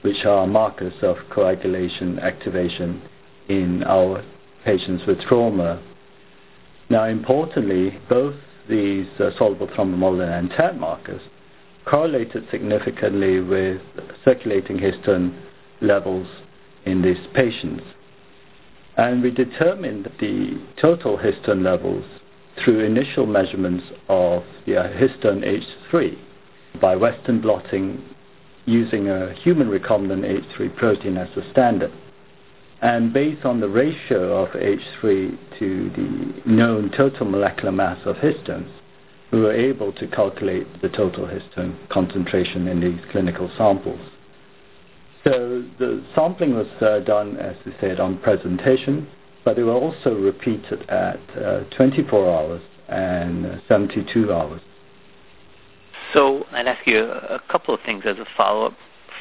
which 0.06 0.24
are 0.24 0.46
markers 0.46 0.94
of 1.02 1.18
coagulation 1.32 2.20
activation 2.20 3.02
in 3.50 3.84
our 3.86 4.24
patients 4.64 5.04
with 5.08 5.20
trauma. 5.22 5.82
Now, 6.90 7.06
importantly, 7.06 7.98
both 8.08 8.36
these 8.70 9.08
uh, 9.20 9.32
soluble 9.36 9.66
thrombomodulin 9.68 10.38
and 10.38 10.52
TAT 10.52 10.80
markers 10.80 11.22
correlated 11.86 12.46
significantly 12.52 13.40
with 13.40 13.82
circulating 14.24 14.78
histone 14.78 15.42
levels 15.82 16.28
in 16.86 17.02
these 17.02 17.26
patients. 17.34 17.84
And 18.98 19.24
we 19.24 19.32
determined 19.32 20.08
the 20.20 20.64
total 20.80 21.18
histone 21.18 21.64
levels 21.64 22.06
through 22.64 22.82
initial 22.82 23.26
measurements 23.26 23.86
of 24.08 24.44
the 24.68 24.74
histone 24.74 25.44
H3 25.92 26.16
by 26.80 26.96
Western 26.96 27.42
blotting 27.42 28.15
using 28.66 29.10
a 29.10 29.34
human 29.34 29.68
recombinant 29.70 30.24
H3 30.24 30.76
protein 30.76 31.18
as 31.18 31.30
a 31.38 31.50
standard. 31.52 31.92
And 32.82 33.14
based 33.14 33.46
on 33.46 33.62
the 33.62 33.70
ratio 33.70 34.44
of 34.44 34.50
H3 34.50 35.38
to 35.60 35.90
the 35.96 36.50
known 36.50 36.92
total 36.96 37.26
molecular 37.26 37.72
mass 37.72 38.00
of 38.06 38.18
histones, 38.18 38.70
we 39.32 39.40
were 39.40 39.54
able 39.54 39.92
to 39.94 40.08
calculate 40.08 40.82
the 40.82 40.90
total 40.90 41.26
histone 41.26 41.76
concentration 41.90 42.68
in 42.68 42.80
these 42.82 43.00
clinical 43.12 43.50
samples. 43.58 44.00
So 45.24 45.64
the 45.80 46.04
sampling 46.14 46.56
was 46.56 46.68
uh, 46.82 47.00
done, 47.00 47.38
as 47.38 47.56
we 47.66 47.74
said, 47.82 48.00
on 48.00 48.20
presentation, 48.20 49.08
but 49.44 49.56
they 49.56 49.64
were 49.64 49.74
also 49.74 50.14
repeated 50.14 50.88
at 50.90 51.20
uh, 51.36 51.64
24 51.76 52.30
hours 52.32 52.62
and 52.88 53.62
72 53.68 54.32
hours. 54.32 54.62
So 56.16 56.46
I'd 56.54 56.66
ask 56.66 56.88
you 56.88 57.04
a, 57.04 57.42
couple 57.52 57.74
of 57.74 57.82
things 57.86 58.04
as 58.06 58.18
a 58.18 58.26
follow-up. 58.38 58.74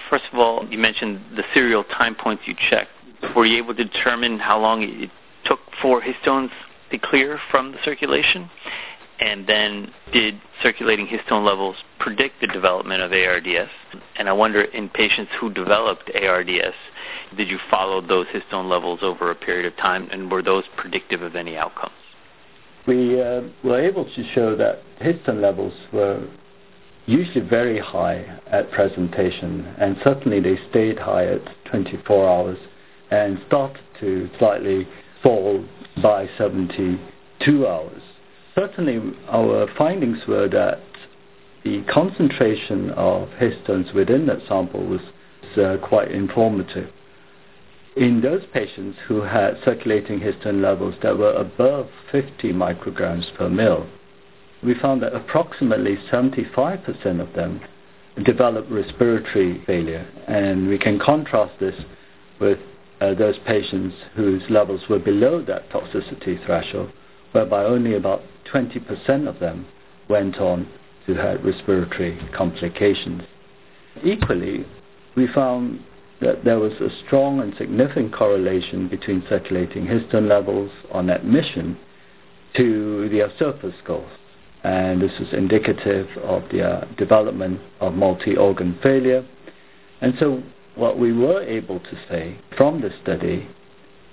First 0.08 0.24
of 0.32 0.38
all, 0.38 0.64
you 0.70 0.78
mentioned 0.78 1.20
the 1.36 1.42
serial 1.52 1.82
time 1.82 2.14
points 2.14 2.44
you 2.46 2.54
checked. 2.70 2.90
Were 3.34 3.44
you 3.44 3.58
able 3.58 3.74
to 3.74 3.84
determine 3.84 4.38
how 4.38 4.60
long 4.60 4.82
it 4.82 5.10
took 5.44 5.58
for 5.82 6.00
histones 6.00 6.50
to 6.92 6.98
clear 6.98 7.40
from 7.50 7.72
the 7.72 7.78
circulation? 7.84 8.48
And 9.18 9.44
then 9.44 9.92
did 10.12 10.40
circulating 10.62 11.08
histone 11.08 11.44
levels 11.44 11.74
predict 11.98 12.40
the 12.40 12.46
development 12.46 13.02
of 13.02 13.12
ARDS? 13.12 13.70
And 14.16 14.28
I 14.28 14.32
wonder, 14.32 14.62
in 14.62 14.88
patients 14.88 15.32
who 15.40 15.52
developed 15.52 16.12
ARDS, 16.14 16.74
did 17.36 17.48
you 17.48 17.58
follow 17.70 18.06
those 18.06 18.26
histone 18.28 18.68
levels 18.68 19.00
over 19.02 19.32
a 19.32 19.34
period 19.34 19.66
of 19.66 19.76
time, 19.78 20.08
and 20.12 20.30
were 20.30 20.42
those 20.42 20.64
predictive 20.76 21.22
of 21.22 21.34
any 21.34 21.56
outcomes? 21.56 21.94
We 22.86 23.20
uh, 23.20 23.42
were 23.64 23.80
able 23.80 24.04
to 24.04 24.32
show 24.32 24.54
that 24.56 24.82
histone 25.00 25.40
levels 25.40 25.72
were 25.92 26.28
usually 27.06 27.46
very 27.46 27.78
high 27.78 28.38
at 28.46 28.70
presentation, 28.70 29.74
and 29.78 29.96
certainly 30.02 30.40
they 30.40 30.58
stayed 30.70 30.98
high 30.98 31.26
at 31.26 31.42
24 31.66 32.28
hours 32.28 32.58
and 33.10 33.38
started 33.46 33.82
to 34.00 34.28
slightly 34.38 34.86
fall 35.22 35.64
by 36.02 36.28
72 36.38 37.66
hours. 37.66 38.02
Certainly, 38.54 39.16
our 39.28 39.66
findings 39.76 40.18
were 40.26 40.48
that 40.48 40.80
the 41.64 41.82
concentration 41.92 42.90
of 42.90 43.28
histones 43.40 43.92
within 43.94 44.26
that 44.26 44.40
sample 44.48 44.84
was 44.84 45.00
uh, 45.56 45.76
quite 45.86 46.10
informative. 46.10 46.90
In 47.96 48.20
those 48.20 48.42
patients 48.52 48.98
who 49.06 49.22
had 49.22 49.56
circulating 49.64 50.20
histone 50.20 50.60
levels 50.60 50.94
that 51.02 51.16
were 51.16 51.32
above 51.32 51.88
50 52.10 52.52
micrograms 52.52 53.32
per 53.36 53.48
mil, 53.48 53.86
we 54.64 54.74
found 54.74 55.02
that 55.02 55.14
approximately 55.14 55.96
75% 56.10 57.20
of 57.20 57.32
them 57.34 57.60
develop 58.24 58.66
respiratory 58.70 59.62
failure. 59.66 60.06
And 60.26 60.68
we 60.68 60.78
can 60.78 60.98
contrast 60.98 61.60
this 61.60 61.74
with 62.40 62.58
uh, 63.00 63.14
those 63.14 63.36
patients 63.46 63.94
whose 64.14 64.42
levels 64.48 64.80
were 64.88 64.98
below 64.98 65.42
that 65.44 65.68
toxicity 65.70 66.44
threshold, 66.46 66.92
whereby 67.32 67.64
only 67.64 67.94
about 67.94 68.22
20% 68.52 69.28
of 69.28 69.38
them 69.38 69.66
went 70.08 70.38
on 70.38 70.68
to 71.06 71.14
have 71.14 71.44
respiratory 71.44 72.18
complications. 72.34 73.22
Equally, 74.02 74.64
we 75.16 75.26
found 75.26 75.80
that 76.20 76.44
there 76.44 76.58
was 76.58 76.72
a 76.74 76.88
strong 77.04 77.40
and 77.40 77.54
significant 77.58 78.14
correlation 78.14 78.88
between 78.88 79.22
circulating 79.28 79.84
histone 79.86 80.28
levels 80.28 80.70
on 80.90 81.10
admission 81.10 81.76
to 82.56 83.08
the 83.10 83.28
SOFA 83.38 83.74
scores 83.82 84.10
and 84.64 85.02
this 85.02 85.12
is 85.20 85.28
indicative 85.32 86.08
of 86.22 86.42
the 86.50 86.62
uh, 86.62 86.84
development 86.96 87.60
of 87.80 87.94
multi-organ 87.94 88.78
failure. 88.82 89.24
And 90.00 90.14
so 90.18 90.42
what 90.74 90.98
we 90.98 91.12
were 91.12 91.42
able 91.42 91.80
to 91.80 91.98
say 92.08 92.38
from 92.56 92.80
this 92.80 92.94
study 93.02 93.46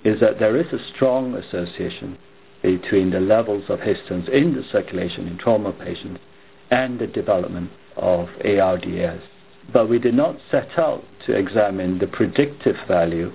is 0.03 0.19
that 0.19 0.39
there 0.39 0.57
is 0.57 0.71
a 0.73 0.93
strong 0.93 1.35
association 1.35 2.17
between 2.61 3.09
the 3.11 3.19
levels 3.19 3.63
of 3.69 3.79
histones 3.79 4.29
in 4.29 4.53
the 4.53 4.63
circulation 4.71 5.27
in 5.27 5.37
trauma 5.37 5.71
patients 5.71 6.19
and 6.69 6.99
the 6.99 7.07
development 7.07 7.71
of 7.95 8.27
ARDS. 8.43 9.21
But 9.71 9.89
we 9.89 9.99
did 9.99 10.13
not 10.13 10.37
set 10.51 10.77
out 10.77 11.03
to 11.25 11.33
examine 11.33 11.97
the 11.97 12.07
predictive 12.07 12.75
value, 12.87 13.31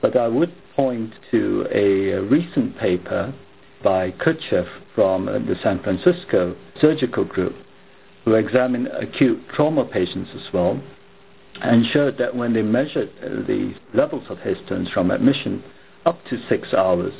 but 0.00 0.16
I 0.16 0.28
would 0.28 0.52
point 0.76 1.12
to 1.32 1.66
a 1.72 2.20
recent 2.20 2.78
paper 2.78 3.34
by 3.82 4.10
Kutcher 4.12 4.68
from 4.94 5.28
uh, 5.28 5.32
the 5.38 5.56
San 5.62 5.82
Francisco 5.82 6.56
surgical 6.80 7.24
group, 7.24 7.54
who 8.24 8.34
examined 8.34 8.88
acute 8.88 9.40
trauma 9.54 9.84
patients 9.84 10.30
as 10.34 10.52
well, 10.52 10.80
and 11.62 11.86
showed 11.86 12.18
that 12.18 12.34
when 12.34 12.52
they 12.52 12.62
measured 12.62 13.10
uh, 13.22 13.28
the 13.46 13.74
levels 13.94 14.24
of 14.28 14.38
histones 14.38 14.92
from 14.92 15.10
admission 15.10 15.62
up 16.04 16.18
to 16.30 16.38
six 16.48 16.72
hours, 16.74 17.12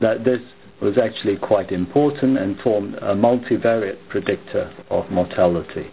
that 0.00 0.24
this 0.24 0.40
was 0.80 0.98
actually 0.98 1.36
quite 1.36 1.70
important 1.72 2.38
and 2.38 2.58
formed 2.60 2.94
a 2.96 3.14
multivariate 3.14 4.08
predictor 4.08 4.72
of 4.90 5.10
mortality. 5.10 5.90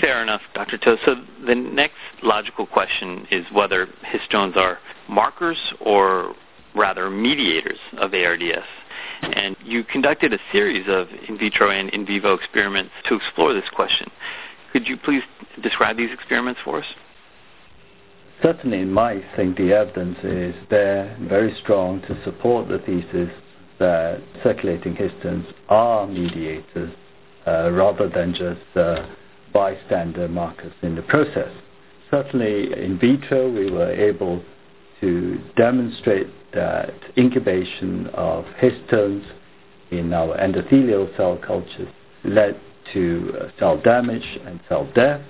Fair 0.00 0.22
enough, 0.22 0.40
Dr. 0.54 0.78
Toh. 0.78 0.96
So 1.04 1.16
the 1.46 1.54
next 1.54 1.96
logical 2.22 2.66
question 2.66 3.26
is 3.30 3.44
whether 3.52 3.88
histones 4.06 4.56
are 4.56 4.78
markers 5.08 5.58
or 5.80 6.34
rather 6.74 7.10
mediators 7.10 7.78
of 7.98 8.14
ARDS. 8.14 8.66
And 9.22 9.56
you 9.64 9.84
conducted 9.84 10.32
a 10.32 10.38
series 10.50 10.86
of 10.88 11.08
in 11.28 11.38
vitro 11.38 11.70
and 11.70 11.90
in 11.90 12.04
vivo 12.04 12.34
experiments 12.34 12.92
to 13.08 13.14
explore 13.14 13.52
this 13.54 13.68
question. 13.74 14.10
Could 14.72 14.88
you 14.88 14.96
please 14.96 15.22
describe 15.62 15.96
these 15.96 16.10
experiments 16.12 16.60
for 16.64 16.78
us? 16.78 16.86
Certainly, 18.42 18.80
in 18.80 18.90
mice, 18.90 19.22
I 19.32 19.36
think 19.36 19.56
the 19.56 19.72
evidence 19.72 20.18
is 20.24 20.54
there 20.68 21.16
very 21.20 21.54
strong 21.62 22.00
to 22.02 22.24
support 22.24 22.68
the 22.68 22.78
thesis 22.78 23.30
that 23.78 24.20
circulating 24.42 24.96
histones 24.96 25.46
are 25.68 26.06
mediators 26.06 26.92
uh, 27.46 27.70
rather 27.70 28.08
than 28.08 28.34
just 28.34 28.76
uh, 28.76 29.06
bystander 29.52 30.26
markers 30.28 30.72
in 30.82 30.96
the 30.96 31.02
process. 31.02 31.52
Certainly, 32.10 32.72
in 32.72 32.98
vitro, 32.98 33.50
we 33.50 33.70
were 33.70 33.90
able 33.90 34.42
to 35.02 35.38
demonstrate 35.56 36.28
that 36.54 36.94
incubation 37.18 38.06
of 38.14 38.44
histones 38.60 39.24
in 39.90 40.12
our 40.14 40.36
endothelial 40.38 41.14
cell 41.16 41.36
cultures 41.36 41.88
led 42.24 42.58
to 42.92 43.34
uh, 43.40 43.48
cell 43.58 43.80
damage 43.80 44.38
and 44.46 44.60
cell 44.68 44.88
death. 44.94 45.20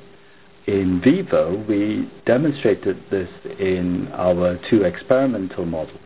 In 0.66 1.00
vivo, 1.02 1.64
we 1.68 2.08
demonstrated 2.26 3.02
this 3.10 3.28
in 3.58 4.08
our 4.12 4.58
two 4.70 4.82
experimental 4.82 5.64
models, 5.64 5.98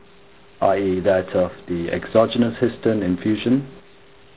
i.e., 0.61 0.99
that 1.01 1.29
of 1.35 1.51
the 1.67 1.91
exogenous 1.91 2.57
histone 2.57 3.03
infusion 3.03 3.69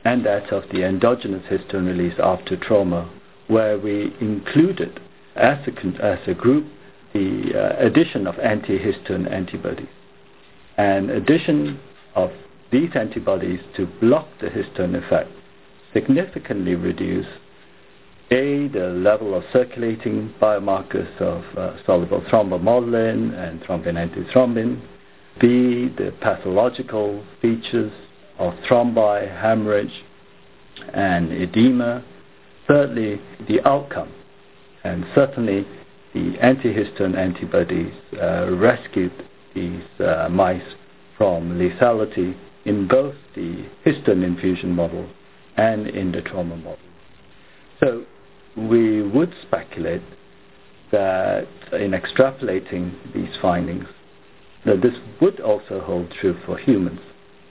and 0.05 0.27
that 0.27 0.53
of 0.53 0.65
the 0.73 0.85
endogenous 0.85 1.45
histone 1.47 1.87
release 1.87 2.19
after 2.23 2.57
trauma, 2.57 3.11
where 3.49 3.79
we 3.79 4.15
included 4.21 5.01
as 5.37 5.59
a, 5.67 6.05
as 6.05 6.19
a 6.27 6.35
group 6.35 6.67
the 7.13 7.53
uh, 7.55 7.87
addition 7.87 8.27
of 8.27 8.37
antihistone 8.37 9.31
antibodies. 9.31 9.89
And 10.77 11.11
addition 11.11 11.81
of 12.15 12.31
these 12.71 12.91
antibodies 12.95 13.61
to 13.77 13.87
block 14.01 14.29
the 14.41 14.47
histone 14.47 14.95
effect 14.95 15.31
significantly 15.93 16.75
reduce 16.75 17.27
A, 18.31 18.69
the 18.69 18.89
level 18.89 19.35
of 19.35 19.43
circulating 19.53 20.33
biomarkers 20.41 21.21
of 21.21 21.45
uh, 21.59 21.85
soluble 21.85 22.21
thrombomodulin 22.31 23.35
and 23.35 23.61
thrombin 23.63 23.97
antithrombin, 23.97 24.81
B, 25.41 25.93
the 25.97 26.13
pathological 26.21 27.25
features 27.43 27.93
of 28.39 28.55
thrombi, 28.69 29.41
hemorrhage, 29.41 30.05
and 30.95 31.33
edema. 31.33 32.05
Thirdly, 32.69 33.21
the 33.49 33.67
outcome. 33.67 34.13
And 34.85 35.05
certainly, 35.15 35.67
the 36.15 36.37
antihistone 36.43 37.17
antibodies 37.17 37.93
uh, 38.21 38.51
rescued 38.57 39.13
these 39.55 39.83
uh, 40.01 40.29
mice 40.31 40.63
from 41.17 41.59
lethality 41.59 42.37
in 42.65 42.89
both 42.89 43.15
the 43.35 43.67
histone 43.87 44.25
infusion 44.25 44.71
model 44.71 45.09
and 45.57 45.87
in 45.87 46.13
the 46.13 46.21
trauma 46.23 46.57
model. 46.57 46.79
So 47.81 48.05
we 48.57 49.03
would 49.03 49.33
speculate 49.43 50.03
that 50.93 51.47
in 51.73 51.93
extrapolating 51.93 52.93
these 53.15 53.31
findings, 53.41 53.87
that 54.67 54.83
this 54.83 54.95
would 55.21 55.41
also 55.41 55.81
hold 55.81 56.11
true 56.21 56.39
for 56.45 56.59
humans. 56.59 57.01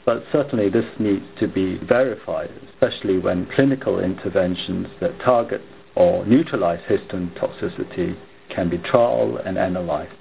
But 0.05 0.23
certainly 0.31 0.69
this 0.69 0.85
needs 0.99 1.25
to 1.39 1.47
be 1.47 1.77
verified, 1.77 2.51
especially 2.73 3.19
when 3.19 3.47
clinical 3.55 3.99
interventions 3.99 4.87
that 5.01 5.19
target 5.21 5.61
or 5.95 6.25
neutralize 6.25 6.81
histone 6.89 7.33
toxicity 7.37 8.17
can 8.59 8.69
be 8.69 8.77
trialed 8.77 9.47
and 9.47 9.57
analyzed. 9.57 10.11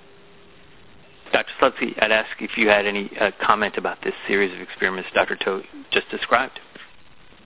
Dr. 1.33 1.51
Slutsky, 1.61 2.01
I'd 2.01 2.12
ask 2.12 2.31
if 2.40 2.57
you 2.57 2.68
had 2.68 2.87
any 2.87 3.11
uh, 3.20 3.33
comment 3.42 3.77
about 3.77 3.98
this 4.05 4.14
series 4.29 4.55
of 4.55 4.61
experiments 4.61 5.11
Dr. 5.12 5.37
Toh 5.37 5.62
just 5.90 6.09
described. 6.11 6.61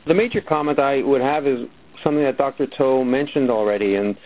The 0.07 0.15
major 0.15 0.43
comment 0.43 0.79
I 0.79 1.03
would 1.03 1.23
have 1.23 1.47
is 1.47 1.67
something 2.05 2.23
that 2.23 2.37
Dr. 2.37 2.67
Toh 2.67 3.05
mentioned 3.05 3.51
already, 3.51 3.97
and 3.97 4.17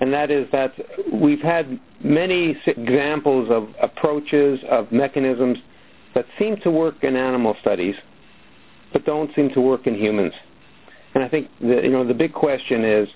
and 0.00 0.12
that 0.12 0.30
is 0.30 0.46
that 0.52 0.72
we've 1.12 1.40
had 1.40 1.80
many 2.02 2.56
examples 2.66 3.48
of 3.50 3.68
approaches, 3.80 4.60
of 4.70 4.90
mechanisms 4.92 5.58
that 6.14 6.24
seem 6.38 6.56
to 6.58 6.70
work 6.70 7.02
in 7.02 7.16
animal 7.16 7.56
studies, 7.60 7.96
but 8.92 9.04
don't 9.04 9.34
seem 9.34 9.50
to 9.50 9.60
work 9.60 9.86
in 9.86 9.94
humans. 9.94 10.32
And 11.14 11.22
I 11.22 11.28
think 11.28 11.48
the, 11.60 11.80
you 11.82 11.90
know 11.90 12.06
the 12.06 12.14
big 12.14 12.32
question 12.32 12.84
is 12.84 13.08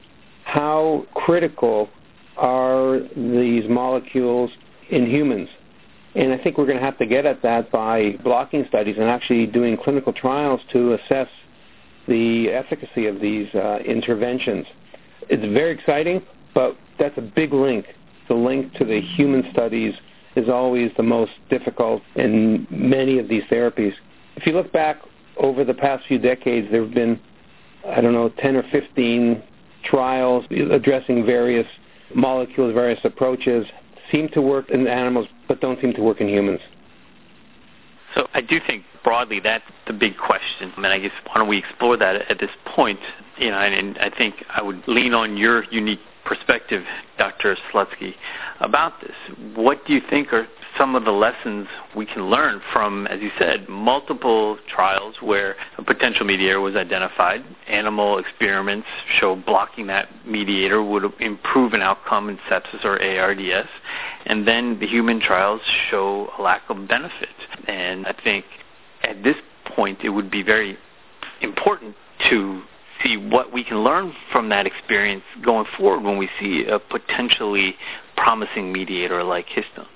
how 0.45 1.07
critical 1.15 1.88
are 2.37 3.01
these 3.16 3.68
molecules 3.68 4.51
in 4.90 5.07
humans? 5.07 5.49
And 6.14 6.33
I 6.33 6.38
think 6.38 6.59
we're 6.59 6.66
going 6.66 6.79
to 6.79 6.85
have 6.85 6.99
to 6.99 7.07
get 7.07 7.25
at 7.25 7.42
that 7.42 7.71
by 7.71 8.18
blocking 8.23 8.66
studies 8.68 8.97
and 8.99 9.09
actually 9.09 9.47
doing 9.47 9.77
clinical 9.77 10.12
trials 10.12 10.61
to 10.73 10.95
assess 10.95 11.29
the 12.07 12.51
efficacy 12.51 13.07
of 13.07 13.21
these 13.21 13.49
uh, 13.55 13.79
interventions. 13.79 14.66
It's 15.29 15.42
very 15.55 15.73
exciting, 15.73 16.23
but 16.55 16.77
that's 16.99 17.16
a 17.16 17.23
big 17.23 17.53
link. 17.53 17.87
The 18.29 18.35
link 18.35 18.75
to 18.75 18.85
the 18.85 19.01
human 19.01 19.45
studies 19.53 19.95
is 20.37 20.49
always 20.49 20.90
the 20.97 21.03
most 21.03 21.33
difficult 21.51 22.03
in 22.16 22.66
many 22.71 23.18
of 23.18 23.29
these 23.29 23.42
therapies. 23.45 23.92
If 24.37 24.47
you 24.47 24.53
look 24.53 24.73
back 24.73 25.01
over 25.37 25.64
the 25.64 25.75
past 25.75 26.07
few 26.07 26.18
decades, 26.18 26.68
there 26.71 26.83
have 26.83 26.95
been, 26.95 27.21
I 27.87 28.01
don't 28.01 28.12
know, 28.12 28.29
10 28.29 28.57
or 28.57 28.64
15 28.71 29.42
trials 29.85 30.45
addressing 30.51 31.27
various 31.27 31.66
molecules, 32.14 32.75
various 32.75 33.01
approaches, 33.05 33.66
seem 34.11 34.29
to 34.31 34.42
work 34.42 34.70
in 34.70 34.87
animals 34.87 35.27
but 35.48 35.61
don't 35.61 35.81
seem 35.81 35.92
to 35.94 36.03
work 36.03 36.20
in 36.20 36.29
humans. 36.29 36.61
So 38.14 38.29
I 38.35 38.40
do 38.40 38.59
think 38.66 38.85
broadly 39.05 39.40
that's 39.40 39.64
the 39.87 39.92
big 39.92 40.16
question. 40.16 40.72
I 40.77 40.81
mean, 40.81 40.92
I 40.92 40.98
guess 40.98 41.12
why 41.27 41.35
don't 41.37 41.48
we 41.48 41.59
explore 41.59 41.96
that 41.96 42.31
at 42.31 42.38
this 42.38 42.51
point? 42.66 43.01
You 43.38 43.51
know, 43.51 43.59
and, 43.59 43.75
and 43.75 43.98
I 43.98 44.11
think 44.16 44.44
I 44.51 44.62
would 44.62 44.83
lean 44.87 45.14
on 45.14 45.37
your 45.37 45.64
unique 45.72 46.01
perspective, 46.25 46.85
Dr. 47.18 47.57
Slutsky, 47.72 48.14
about 48.61 49.01
this. 49.01 49.14
What 49.55 49.85
do 49.87 49.92
you 49.92 50.01
think 50.09 50.33
are 50.33 50.46
some 50.79 50.95
of 50.95 51.05
the 51.05 51.11
lessons 51.11 51.67
we 51.97 52.07
can 52.07 52.31
learn 52.31 52.61
from, 52.73 53.07
as 53.09 53.21
you 53.21 53.31
said, 53.39 53.69
multiple 53.69 54.59
trials 54.69 55.17
where 55.21 55.57
a 55.79 55.83
potential 55.83 56.25
mediator 56.25 56.61
was 56.61 56.75
identified? 56.77 57.45
Animal 57.69 58.19
experiments 58.19 58.87
show 59.21 59.37
blocking 59.37 59.87
that 59.89 60.09
mediator 60.27 60.83
would 60.83 61.05
improve 61.21 61.75
an 61.75 61.83
outcome 61.83 62.29
in 62.29 62.39
sepsis 62.51 62.85
or 62.85 63.01
ARDS, 63.03 63.69
and 64.27 64.47
then 64.47 64.79
the 64.81 64.87
human 64.87 65.21
trials 65.21 65.61
show 65.91 66.31
a 66.39 66.43
lack 66.43 66.63
of 66.69 66.89
benefit. 66.89 67.29
And 67.69 68.07
I 68.07 68.15
think 68.25 68.45
at 69.03 69.23
this 69.23 69.37
point 69.77 70.01
it 70.03 70.11
would 70.11 70.31
be 70.31 70.43
very 70.43 70.79
important 71.41 71.97
to 72.31 72.63
see 73.03 73.17
what 73.17 73.53
we 73.53 73.65
can 73.65 73.83
learn 73.83 74.15
from 74.31 74.49
that 74.51 74.67
experience 74.67 75.25
going 75.45 75.67
forward 75.77 76.03
when 76.03 76.19
we 76.19 76.29
see 76.41 76.65
a 76.67 76.79
potentially 76.79 77.75
promising 78.17 78.73
mediator 78.73 79.23
like 79.23 79.47
histones. 79.47 79.87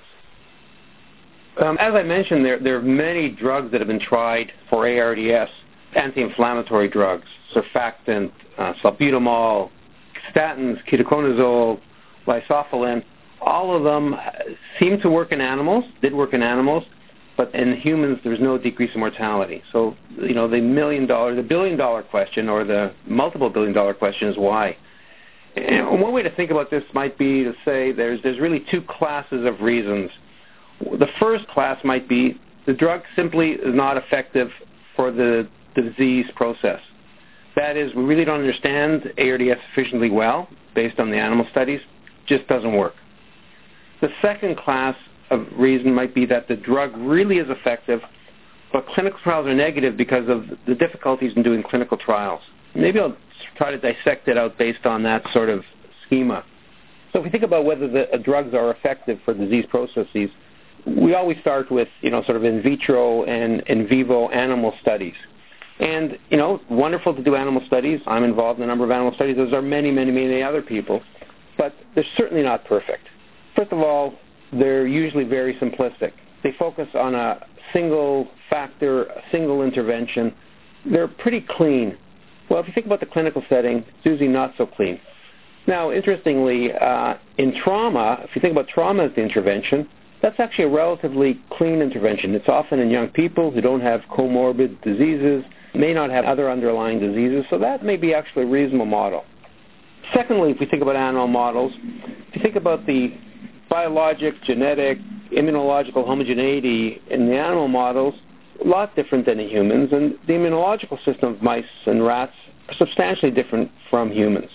Um, 1.59 1.79
as 1.79 1.95
I 1.95 2.03
mentioned, 2.03 2.45
there, 2.45 2.77
are 2.77 2.83
many 2.83 3.31
drugs 3.31 3.73
that 3.73 3.81
have 3.81 3.88
been 3.88 4.01
tried 4.01 4.53
for 4.69 4.87
ARDS, 4.87 5.51
anti-inflammatory 5.95 6.88
drugs, 6.88 7.27
surfactant, 7.55 8.31
uh, 8.59 8.75
salbutamol, 8.83 9.71
statins, 10.35 10.77
ketoconazole, 10.87 11.81
lisofylline. 12.27 13.03
All 13.40 13.75
of 13.75 13.85
them 13.85 14.16
seem 14.79 15.01
to 15.01 15.09
work 15.09 15.33
in 15.33 15.40
animals, 15.40 15.85
did 16.03 16.12
work 16.12 16.35
in 16.35 16.42
animals, 16.42 16.85
but 17.37 17.55
in 17.55 17.77
humans 17.77 18.19
there's 18.25 18.40
no 18.40 18.59
decrease 18.59 18.90
in 18.95 19.01
mortality. 19.01 19.62
So, 19.73 19.97
you 20.19 20.35
know, 20.35 20.49
the 20.49 20.61
million 20.61 21.07
dollar, 21.07 21.35
the 21.35 21.42
billion 21.42 21.77
dollar 21.77 22.03
question 22.03 22.49
or 22.49 22.64
the 22.64 22.92
multiple 23.07 23.51
billion 23.51 23.73
dollar 23.73 23.95
question 23.95 24.29
is 24.29 24.37
why. 24.37 24.77
And 25.55 26.03
one 26.03 26.12
way 26.12 26.23
to 26.23 26.35
think 26.35 26.51
about 26.51 26.71
this 26.71 26.83
might 26.92 27.16
be 27.16 27.45
to 27.45 27.55
say 27.64 27.92
there's 27.92 28.23
there's 28.23 28.38
really 28.38 28.64
two 28.71 28.83
classes 28.83 29.47
of 29.47 29.61
reasons. 29.61 30.11
The 30.81 31.09
first 31.19 31.47
class 31.49 31.83
might 31.85 32.09
be 32.09 32.41
the 32.67 32.73
drug 32.73 33.03
simply 33.15 33.53
is 33.53 33.75
not 33.75 33.97
effective 33.97 34.51
for 34.95 35.11
the, 35.11 35.49
disease 35.75 36.25
process. 36.37 36.81
That 37.55 37.77
is, 37.77 37.95
we 37.95 38.03
really 38.03 38.25
don't 38.25 38.41
understand 38.41 39.12
ARDS 39.19 39.61
sufficiently 39.69 40.09
well 40.09 40.49
based 40.75 40.99
on 40.99 41.11
the 41.11 41.19
animal 41.19 41.47
studies. 41.51 41.83
Just 42.27 42.49
doesn't 42.49 42.75
work. 42.75 42.95
The 44.01 44.09
second 44.23 44.57
class 44.57 44.97
of 45.31 45.47
reason 45.55 45.93
might 45.95 46.15
be 46.15 46.25
that 46.25 46.49
the 46.49 46.57
drug 46.57 46.97
really 46.97 47.37
is 47.37 47.47
effective, 47.51 48.01
but 48.73 48.87
clinical 48.89 49.19
trials 49.23 49.47
are 49.47 49.55
negative 49.55 49.99
because 49.99 50.29
of 50.31 50.45
the 50.67 50.75
difficulties 50.75 51.33
in 51.37 51.43
doing 51.43 51.62
clinical 51.62 51.99
trials. 51.99 52.41
Maybe 52.75 52.99
I'll 52.99 53.17
try 53.57 53.71
to 53.71 53.79
dissect 53.79 54.29
it 54.29 54.39
out 54.39 54.57
based 54.57 54.87
on 54.87 55.03
that 55.03 55.25
sort 55.33 55.49
of 55.49 55.62
schema. 56.07 56.45
So 57.12 57.21
if 57.21 57.25
we 57.25 57.31
think 57.31 57.45
about 57.45 57.65
whether 57.65 57.89
the 57.89 58.11
uh, 58.11 58.19
drugs 58.19 58.55
are 58.55 58.71
effective 58.71 59.19
for 59.25 59.33
disease 59.35 59.65
processes, 59.71 60.31
we 60.87 61.14
always 61.14 61.38
start 61.40 61.70
with, 61.70 61.88
you 62.01 62.11
know, 62.11 62.22
sort 62.25 62.37
of 62.37 62.44
in 62.44 62.62
vitro 62.62 63.25
and 63.25 63.61
in 63.62 63.88
vivo 63.88 64.29
animal 64.29 64.72
studies. 64.81 65.14
And, 65.81 66.18
you 66.31 66.37
know, 66.37 66.61
wonderful 66.70 67.14
to 67.14 67.22
do 67.22 67.35
animal 67.35 67.62
studies. 67.66 68.01
I'm 68.07 68.25
involved 68.25 68.61
in 68.61 68.64
a 68.64 68.66
number 68.66 68.85
of 68.85 68.90
animal 68.90 69.12
studies. 69.14 69.37
Those 69.37 69.53
are 69.53 69.61
many, 69.61 69.90
many, 69.90 70.11
many 70.11 70.42
other 70.42 70.62
people. 70.62 71.03
But 71.59 71.75
they're 71.94 72.05
certainly 72.16 72.42
not 72.42 72.64
perfect. 72.64 73.09
First 73.55 73.72
of 73.72 73.81
all, 73.81 74.14
they're 74.53 74.87
usually 74.87 75.25
very 75.25 75.55
simplistic. 75.55 76.12
They 76.42 76.55
focus 76.59 76.88
on 76.94 77.14
a 77.14 77.44
single 77.72 78.29
factor, 78.49 79.05
a 79.05 79.22
single 79.33 79.62
intervention. 79.62 80.33
They're 80.90 81.09
pretty 81.09 81.44
clean. 81.49 81.99
Well, 82.49 82.61
if 82.61 82.68
you 82.68 82.72
think 82.72 82.87
about 82.87 83.01
the 83.01 83.07
clinical 83.07 83.42
setting, 83.49 83.79
it's 83.79 84.07
usually 84.07 84.29
not 84.29 84.55
so 84.57 84.66
clean. 84.66 85.01
Now, 85.66 85.90
interestingly, 85.90 86.72
uh, 86.72 87.14
in 87.38 87.61
trauma, 87.62 88.20
if 88.22 88.37
you 88.37 88.40
think 88.40 88.53
about 88.53 88.68
trauma 88.68 89.05
as 89.05 89.11
the 89.16 89.22
intervention, 89.22 89.88
that's 90.22 90.38
actually 90.40 90.64
a 90.64 90.68
relatively 90.68 91.40
clean 91.50 91.81
intervention. 91.83 92.35
It's 92.35 92.48
often 92.48 92.81
in 92.81 92.90
young 92.90 93.09
people 93.09 93.50
who 93.50 93.61
don't 93.61 93.81
have 93.81 94.00
comorbid 94.11 94.83
diseases, 94.83 95.44
may 95.74 95.92
not 95.92 96.11
have 96.11 96.24
other 96.24 96.50
underlying 96.50 96.98
diseases, 96.98 97.44
so 97.50 97.59
that 97.59 97.85
may 97.85 97.96
be 97.96 98.14
actually 98.14 98.44
a 98.44 98.46
reasonable 98.46 98.87
model. 98.87 99.24
Secondly, 100.14 100.52
if 100.52 100.61
we 100.61 100.66
think 100.66 100.83
about 100.83 100.96
animal 100.96 101.26
models, 101.26 101.72
if 101.76 102.37
you 102.37 102.42
think 102.42 102.57
about 102.57 102.87
the 102.87 103.14
biologic, 103.68 104.35
genetic, 104.44 104.98
immunological 105.33 106.07
homogeneity 106.07 107.02
in 107.11 107.29
the 107.29 107.37
animal 107.37 107.68
models, 107.68 108.14
a 108.64 108.66
lot 108.66 108.94
different 108.96 109.26
than 109.26 109.38
in 109.38 109.48
humans, 109.48 109.90
and 109.92 110.14
the 110.26 110.33
immunological 110.33 110.96
system 111.05 111.35
of 111.35 111.42
mice 111.42 111.64
and 111.87 112.05
rats 112.05 112.33
are 112.68 112.74
substantially 112.74 113.31
different 113.31 113.70
from 113.90 114.11
humans. 114.11 114.50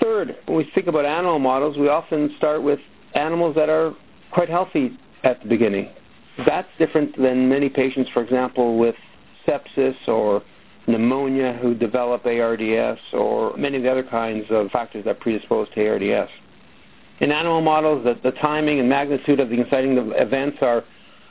Third, 0.00 0.36
when 0.46 0.56
we 0.56 0.70
think 0.74 0.86
about 0.86 1.04
animal 1.04 1.38
models, 1.38 1.76
we 1.76 1.88
often 1.88 2.34
start 2.38 2.62
with 2.62 2.78
animals 3.14 3.54
that 3.56 3.68
are 3.68 3.92
quite 4.32 4.48
healthy 4.48 4.98
at 5.24 5.40
the 5.42 5.48
beginning. 5.48 5.88
That's 6.46 6.68
different 6.78 7.16
than 7.20 7.48
many 7.48 7.68
patients, 7.68 8.10
for 8.12 8.22
example, 8.22 8.78
with 8.78 8.94
sepsis 9.46 9.96
or 10.08 10.42
pneumonia 10.86 11.58
who 11.62 11.74
develop 11.74 12.26
ARDS 12.26 13.00
or 13.12 13.56
many 13.56 13.76
of 13.76 13.82
the 13.82 13.90
other 13.90 14.02
kinds 14.02 14.46
of 14.50 14.70
factors 14.70 15.04
that 15.04 15.20
predispose 15.20 15.68
to 15.74 15.86
ARDS. 15.86 16.30
In 17.20 17.30
animal 17.30 17.60
models, 17.60 18.04
the, 18.04 18.32
timing 18.32 18.80
and 18.80 18.88
magnitude 18.88 19.38
of 19.38 19.48
the 19.48 19.60
inciting 19.60 19.96
events 20.16 20.58
are 20.60 20.82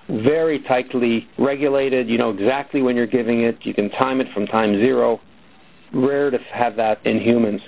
very 0.09 0.59
tightly 0.59 1.27
regulated. 1.37 2.07
You 2.07 2.17
know 2.17 2.29
exactly 2.29 2.81
when 2.81 2.95
you're 2.95 3.07
giving 3.07 3.41
it. 3.41 3.57
You 3.63 3.73
can 3.73 3.89
time 3.91 4.21
it 4.21 4.27
from 4.33 4.47
time 4.47 4.75
zero. 4.75 5.19
Rare 5.93 6.31
to 6.31 6.37
have 6.53 6.75
that 6.77 7.05
in 7.05 7.19
humans. 7.19 7.61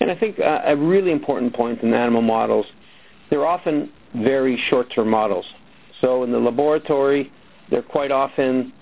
And 0.00 0.10
I 0.10 0.16
think 0.16 0.38
a 0.40 0.74
really 0.76 1.12
important 1.12 1.54
point 1.54 1.80
in 1.82 1.94
animal 1.94 2.22
models, 2.22 2.66
they're 3.30 3.46
often 3.46 3.92
very 4.14 4.62
short-term 4.68 5.08
models. 5.08 5.46
So 6.00 6.24
in 6.24 6.32
the 6.32 6.38
laboratory, 6.38 7.32
they're 7.70 7.82
quite 7.82 8.10
often 8.10 8.72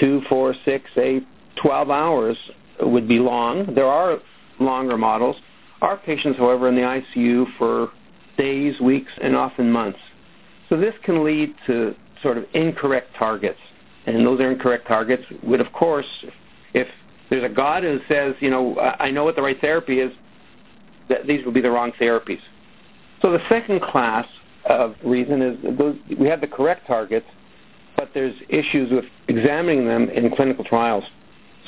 two, 0.00 0.22
four, 0.28 0.54
six, 0.64 0.90
eight, 0.96 1.26
12 1.56 1.90
hours 1.90 2.36
would 2.80 3.08
be 3.08 3.18
long. 3.18 3.74
There 3.74 3.86
are 3.86 4.18
longer 4.60 4.96
models. 4.96 5.36
Our 5.82 5.96
patients, 5.96 6.38
however, 6.38 6.68
in 6.68 6.74
the 6.74 6.82
ICU 6.82 7.46
for 7.58 7.90
days, 8.36 8.80
weeks, 8.80 9.12
and 9.20 9.36
often 9.36 9.70
months. 9.70 9.98
So 10.68 10.76
this 10.76 10.94
can 11.02 11.24
lead 11.24 11.54
to 11.66 11.94
sort 12.22 12.38
of 12.38 12.44
incorrect 12.54 13.10
targets. 13.18 13.58
And 14.06 14.24
those 14.24 14.40
are 14.40 14.50
incorrect 14.50 14.86
targets 14.86 15.24
would, 15.42 15.60
of 15.60 15.72
course, 15.72 16.06
if 16.74 16.86
there's 17.30 17.44
a 17.44 17.48
God 17.54 17.82
who 17.82 17.98
says, 18.08 18.34
you 18.40 18.50
know, 18.50 18.78
I 18.98 19.10
know 19.10 19.24
what 19.24 19.36
the 19.36 19.42
right 19.42 19.60
therapy 19.60 20.00
is, 20.00 20.12
these 21.26 21.44
will 21.44 21.52
be 21.52 21.60
the 21.60 21.70
wrong 21.70 21.92
therapies. 22.00 22.40
So 23.22 23.32
the 23.32 23.40
second 23.48 23.82
class 23.82 24.26
reason 25.04 25.42
is 25.42 25.58
we 26.18 26.28
have 26.28 26.40
the 26.40 26.46
correct 26.46 26.86
targets, 26.86 27.26
but 27.96 28.10
there's 28.14 28.34
issues 28.48 28.90
with 28.90 29.04
examining 29.28 29.86
them 29.86 30.08
in 30.10 30.34
clinical 30.34 30.64
trials. 30.64 31.04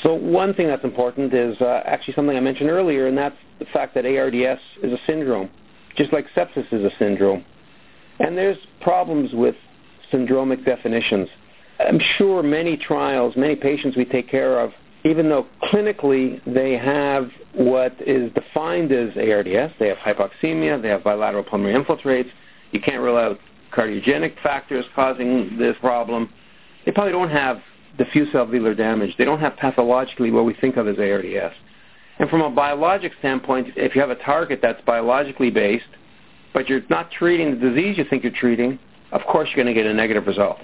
So 0.03 0.15
one 0.15 0.55
thing 0.55 0.69
that's 0.69 0.85
important 0.85 1.35
is 1.35 1.61
uh, 1.61 1.83
actually 1.85 2.15
something 2.15 2.37
I 2.37 2.41
mentioned 2.41 2.71
earlier, 2.71 3.07
and 3.07 3.19
that's 3.19 3.37
the 3.59 3.67
fact 3.67 3.95
that 3.95 4.07
ARDS 4.07 4.61
is 4.83 4.93
a 4.93 4.99
syndrome, 5.07 5.51
just 5.97 6.13
like 6.13 6.27
sepsis 6.35 6.73
is 6.73 6.85
a 6.85 6.91
syndrome. 6.99 7.45
And 8.21 8.37
there's 8.37 8.57
problems 8.81 9.31
with 9.35 9.55
syndromic 10.13 10.65
definitions. 10.65 11.29
I'm 11.79 12.01
sure 12.17 12.43
many 12.43 12.77
trials, 12.77 13.35
many 13.37 13.57
patients 13.57 13.97
we 13.97 14.05
take 14.05 14.29
care 14.29 14.61
of, 14.61 14.73
even 15.05 15.29
though 15.29 15.47
clinically 15.65 16.41
they 16.47 16.77
have 16.77 17.31
what 17.55 17.95
is 18.07 18.31
defined 18.33 18.93
as 18.93 19.11
ARDS, 19.17 19.73
they 19.79 19.89
have 19.89 19.99
hypoxemia, 19.99 20.81
they 20.81 20.89
have 20.89 21.03
bilateral 21.03 21.43
pulmonary 21.43 21.83
infiltrates, 21.83 22.31
you 22.73 22.81
can't 22.81 23.01
rule 23.01 23.17
out 23.17 23.39
cardiogenic 23.73 24.41
factors 24.43 24.85
causing 24.95 25.57
this 25.59 25.77
problem. 25.81 26.29
They 26.85 26.93
probably 26.93 27.13
don't 27.13 27.31
have 27.31 27.61
diffuse 27.99 28.29
alveolar 28.31 28.77
damage. 28.77 29.15
They 29.19 29.25
don't 29.25 29.41
have 29.41 29.57
pathologically 29.57 30.31
what 30.31 30.45
we 30.45 30.55
think 30.55 30.77
of 30.77 30.89
as 30.89 30.99
ARDS. 30.99 31.55
And 32.19 32.29
from 32.29 32.43
a 32.43 32.51
biologic 32.51 33.13
standpoint, 33.19 33.69
if 33.77 33.95
you 33.95 34.01
have 34.01 34.11
a 34.11 34.17
target 34.17 34.61
that's 34.63 34.81
biologically 34.83 35.51
based, 35.51 35.85
but 36.53 36.69
you're 36.69 36.83
not 36.91 37.11
treating 37.11 37.53
the 37.53 37.71
disease 37.71 37.97
you 37.97 38.05
think 38.05 38.23
you're 38.23 38.33
treating, 38.33 38.79
of 39.13 39.23
course 39.23 39.49
you're 39.49 39.63
going 39.63 39.75
to 39.75 39.81
get 39.81 39.91
a 39.91 39.95
negative 39.95 40.27
result. 40.27 40.59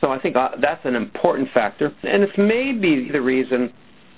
So 0.00 0.10
I 0.10 0.20
think 0.20 0.36
uh, 0.36 0.50
that's 0.60 0.84
an 0.84 0.96
important 0.96 1.48
factor. 1.52 1.94
And 2.02 2.22
it's 2.22 2.36
maybe 2.36 3.08
the 3.10 3.20
reason 3.20 3.72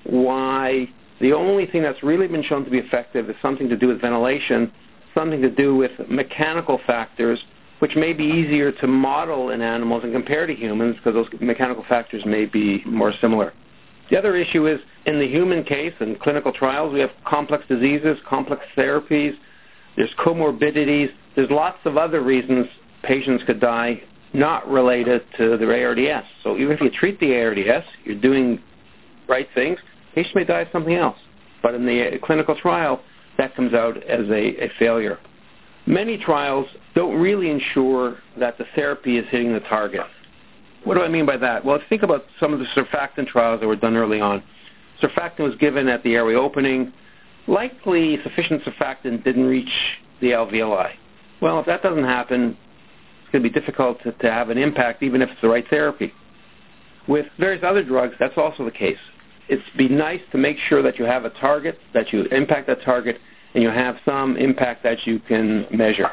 why 0.05 0.89
the 1.21 1.33
only 1.33 1.67
thing 1.67 1.83
that's 1.83 2.03
really 2.03 2.27
been 2.27 2.43
shown 2.43 2.65
to 2.65 2.71
be 2.71 2.79
effective 2.79 3.31
is 3.31 3.37
something 3.41 3.69
to 3.69 3.77
do 3.77 3.89
with 3.89 4.01
ventilation, 4.01 4.73
something 5.15 5.41
to 5.41 5.51
do 5.51 5.77
with 5.77 5.93
mechanical 6.09 6.81
factors, 6.87 7.39
which 7.79 7.97
may 7.97 8.13
be 8.13 8.25
easier 8.25 8.73
to 8.73 8.87
model 8.87 9.51
in 9.51 9.61
animals 9.61 10.03
and 10.05 10.13
compare 10.13 10.47
to 10.47 10.55
humans 10.55 10.97
because 10.97 11.15
those 11.15 11.41
mechanical 11.41 11.85
factors 11.89 12.25
may 12.25 12.45
be 12.45 12.83
more 12.85 13.13
similar. 13.21 13.53
The 14.11 14.19
other 14.19 14.37
issue 14.37 14.67
is 14.67 14.81
in 15.07 15.19
the 15.19 15.27
human 15.27 15.65
case, 15.65 15.95
in 16.01 16.17
clinical 16.17 16.53
trials, 16.53 16.93
we 16.93 17.01
have 17.01 17.11
complex 17.27 17.65
diseases, 17.69 18.19
complex 18.29 18.63
therapies, 18.77 19.35
there's 19.97 20.11
comorbidities, 20.19 21.11
there's 21.37 21.51
lots 21.51 21.79
of 21.85 21.97
other 21.97 22.23
reasons 22.23 22.67
patients 23.03 23.45
could 23.45 23.61
die 23.61 24.03
not 24.33 24.69
related 24.69 25.23
to 25.37 25.57
their 25.57 25.87
ARDS. 25.87 26.27
So 26.43 26.57
even 26.57 26.73
if 26.73 26.81
you 26.81 26.91
treat 26.91 27.21
the 27.21 27.35
ARDS, 27.35 27.87
you're 28.05 28.21
doing 28.21 28.61
right 29.29 29.47
things, 29.55 29.79
patient 30.15 30.35
may 30.35 30.45
die 30.45 30.61
of 30.61 30.69
something 30.73 30.95
else. 30.95 31.19
But 31.63 31.75
in 31.75 31.87
the 31.87 32.19
clinical 32.23 32.57
trial, 32.57 33.01
that 33.39 33.55
comes 33.57 33.75
out 33.75 33.97
as 34.05 34.29
a, 34.31 34.71
failure. 34.79 35.19
Many 35.87 36.17
trials 36.17 36.67
don't 36.95 37.21
really 37.21 37.51
ensure 37.51 38.19
that 38.39 38.57
the 38.59 38.65
therapy 38.75 39.19
is 39.19 39.27
hitting 39.31 39.53
the 39.53 39.61
target. 39.61 40.03
What 40.85 40.95
do 40.95 41.03
I 41.03 41.09
mean 41.09 41.27
by 41.27 41.37
that? 41.39 41.65
Well, 41.65 41.79
think 41.89 42.03
about 42.03 42.25
some 42.39 42.53
of 42.53 42.59
the 42.59 42.67
surfactant 42.77 43.27
trials 43.27 43.61
that 43.61 43.67
were 43.67 43.77
done 43.77 43.97
early 43.97 44.21
on. 44.21 44.43
Surfactant 45.03 45.41
was 45.41 45.55
given 45.57 45.89
at 45.89 46.03
the 46.03 46.15
airway 46.15 46.35
opening. 46.35 46.93
Likely 47.47 48.19
sufficient 48.23 48.63
surfactant 48.65 49.25
didn't 49.25 49.45
reach 49.45 49.73
the 50.21 50.29
alveoli. 50.29 50.93
Well, 51.41 51.59
if 51.61 51.67
that 51.67 51.83
doesn't 51.83 52.05
happen, 52.05 52.57
it's 53.23 53.33
going 53.33 53.43
to 53.43 53.51
be 53.51 53.53
difficult 53.53 53.99
to 54.03 54.31
have 54.31 54.51
an 54.51 54.59
impact 54.59 55.03
even 55.03 55.21
if 55.21 55.31
it's 55.31 55.41
the 55.41 55.49
right 55.49 55.69
therapy. 55.69 56.13
With 57.09 57.27
various 57.39 57.63
other 57.63 57.83
drugs, 57.83 58.15
that's 58.19 58.39
also 58.39 58.65
the 58.65 58.71
case. 58.71 58.99
It's 59.49 59.63
be 59.77 59.89
nice 59.89 60.21
to 60.33 60.39
make 60.39 60.57
sure 60.69 60.83
that 60.83 60.99
you 60.99 61.05
have 61.05 61.25
a 61.25 61.31
target, 61.31 61.79
that 61.93 62.13
you 62.13 62.25
impact 62.27 62.67
that 62.69 62.83
target, 62.83 63.19
and 63.55 63.63
you 63.63 63.71
have 63.71 63.97
some 64.05 64.37
impact 64.37 64.83
that 64.85 65.07
you 65.07 65.21
can 65.21 65.67
measure. 65.71 66.11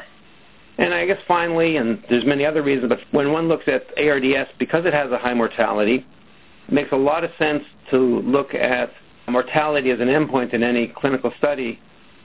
And 0.78 0.94
I 0.94 1.06
guess 1.06 1.18
finally, 1.28 1.76
and 1.76 2.02
there's 2.08 2.24
many 2.24 2.44
other 2.44 2.62
reasons, 2.62 2.88
but 2.88 2.98
when 3.10 3.32
one 3.32 3.48
looks 3.48 3.64
at 3.68 3.86
ARDS, 3.98 4.50
because 4.58 4.84
it 4.84 4.94
has 4.94 5.10
a 5.10 5.18
high 5.18 5.34
mortality, 5.34 6.06
it 6.68 6.74
makes 6.74 6.92
a 6.92 6.96
lot 6.96 7.24
of 7.24 7.30
sense 7.38 7.62
to 7.90 8.20
look 8.20 8.54
at 8.54 8.90
mortality 9.28 9.90
as 9.90 10.00
an 10.00 10.08
endpoint 10.08 10.54
in 10.54 10.62
any 10.62 10.88
clinical 10.88 11.32
study. 11.38 11.78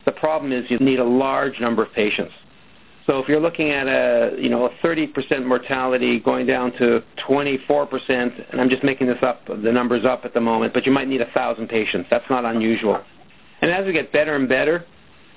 The 0.05 0.11
problem 0.11 0.51
is 0.51 0.69
you 0.69 0.77
need 0.79 0.99
a 0.99 1.05
large 1.05 1.59
number 1.59 1.83
of 1.83 1.91
patients. 1.93 2.33
So 3.07 3.19
if 3.19 3.29
you're 3.29 3.39
looking 3.39 3.71
at 3.71 3.87
a 3.87 4.35
you 4.37 4.49
know 4.49 4.65
a 4.65 4.69
30% 4.85 5.45
mortality 5.45 6.19
going 6.19 6.45
down 6.45 6.73
to 6.73 7.01
24%, 7.27 8.51
and 8.51 8.61
I'm 8.61 8.69
just 8.69 8.83
making 8.83 9.07
this 9.07 9.17
up, 9.23 9.47
the 9.47 9.71
numbers 9.71 10.05
up 10.05 10.25
at 10.25 10.33
the 10.33 10.41
moment, 10.41 10.73
but 10.73 10.85
you 10.85 10.91
might 10.91 11.07
need 11.07 11.21
a 11.21 11.31
thousand 11.31 11.69
patients. 11.69 12.07
That's 12.11 12.29
not 12.29 12.43
unusual. 12.43 13.01
And 13.61 13.71
as 13.71 13.85
we 13.85 13.93
get 13.93 14.11
better 14.11 14.35
and 14.35 14.47
better, 14.47 14.85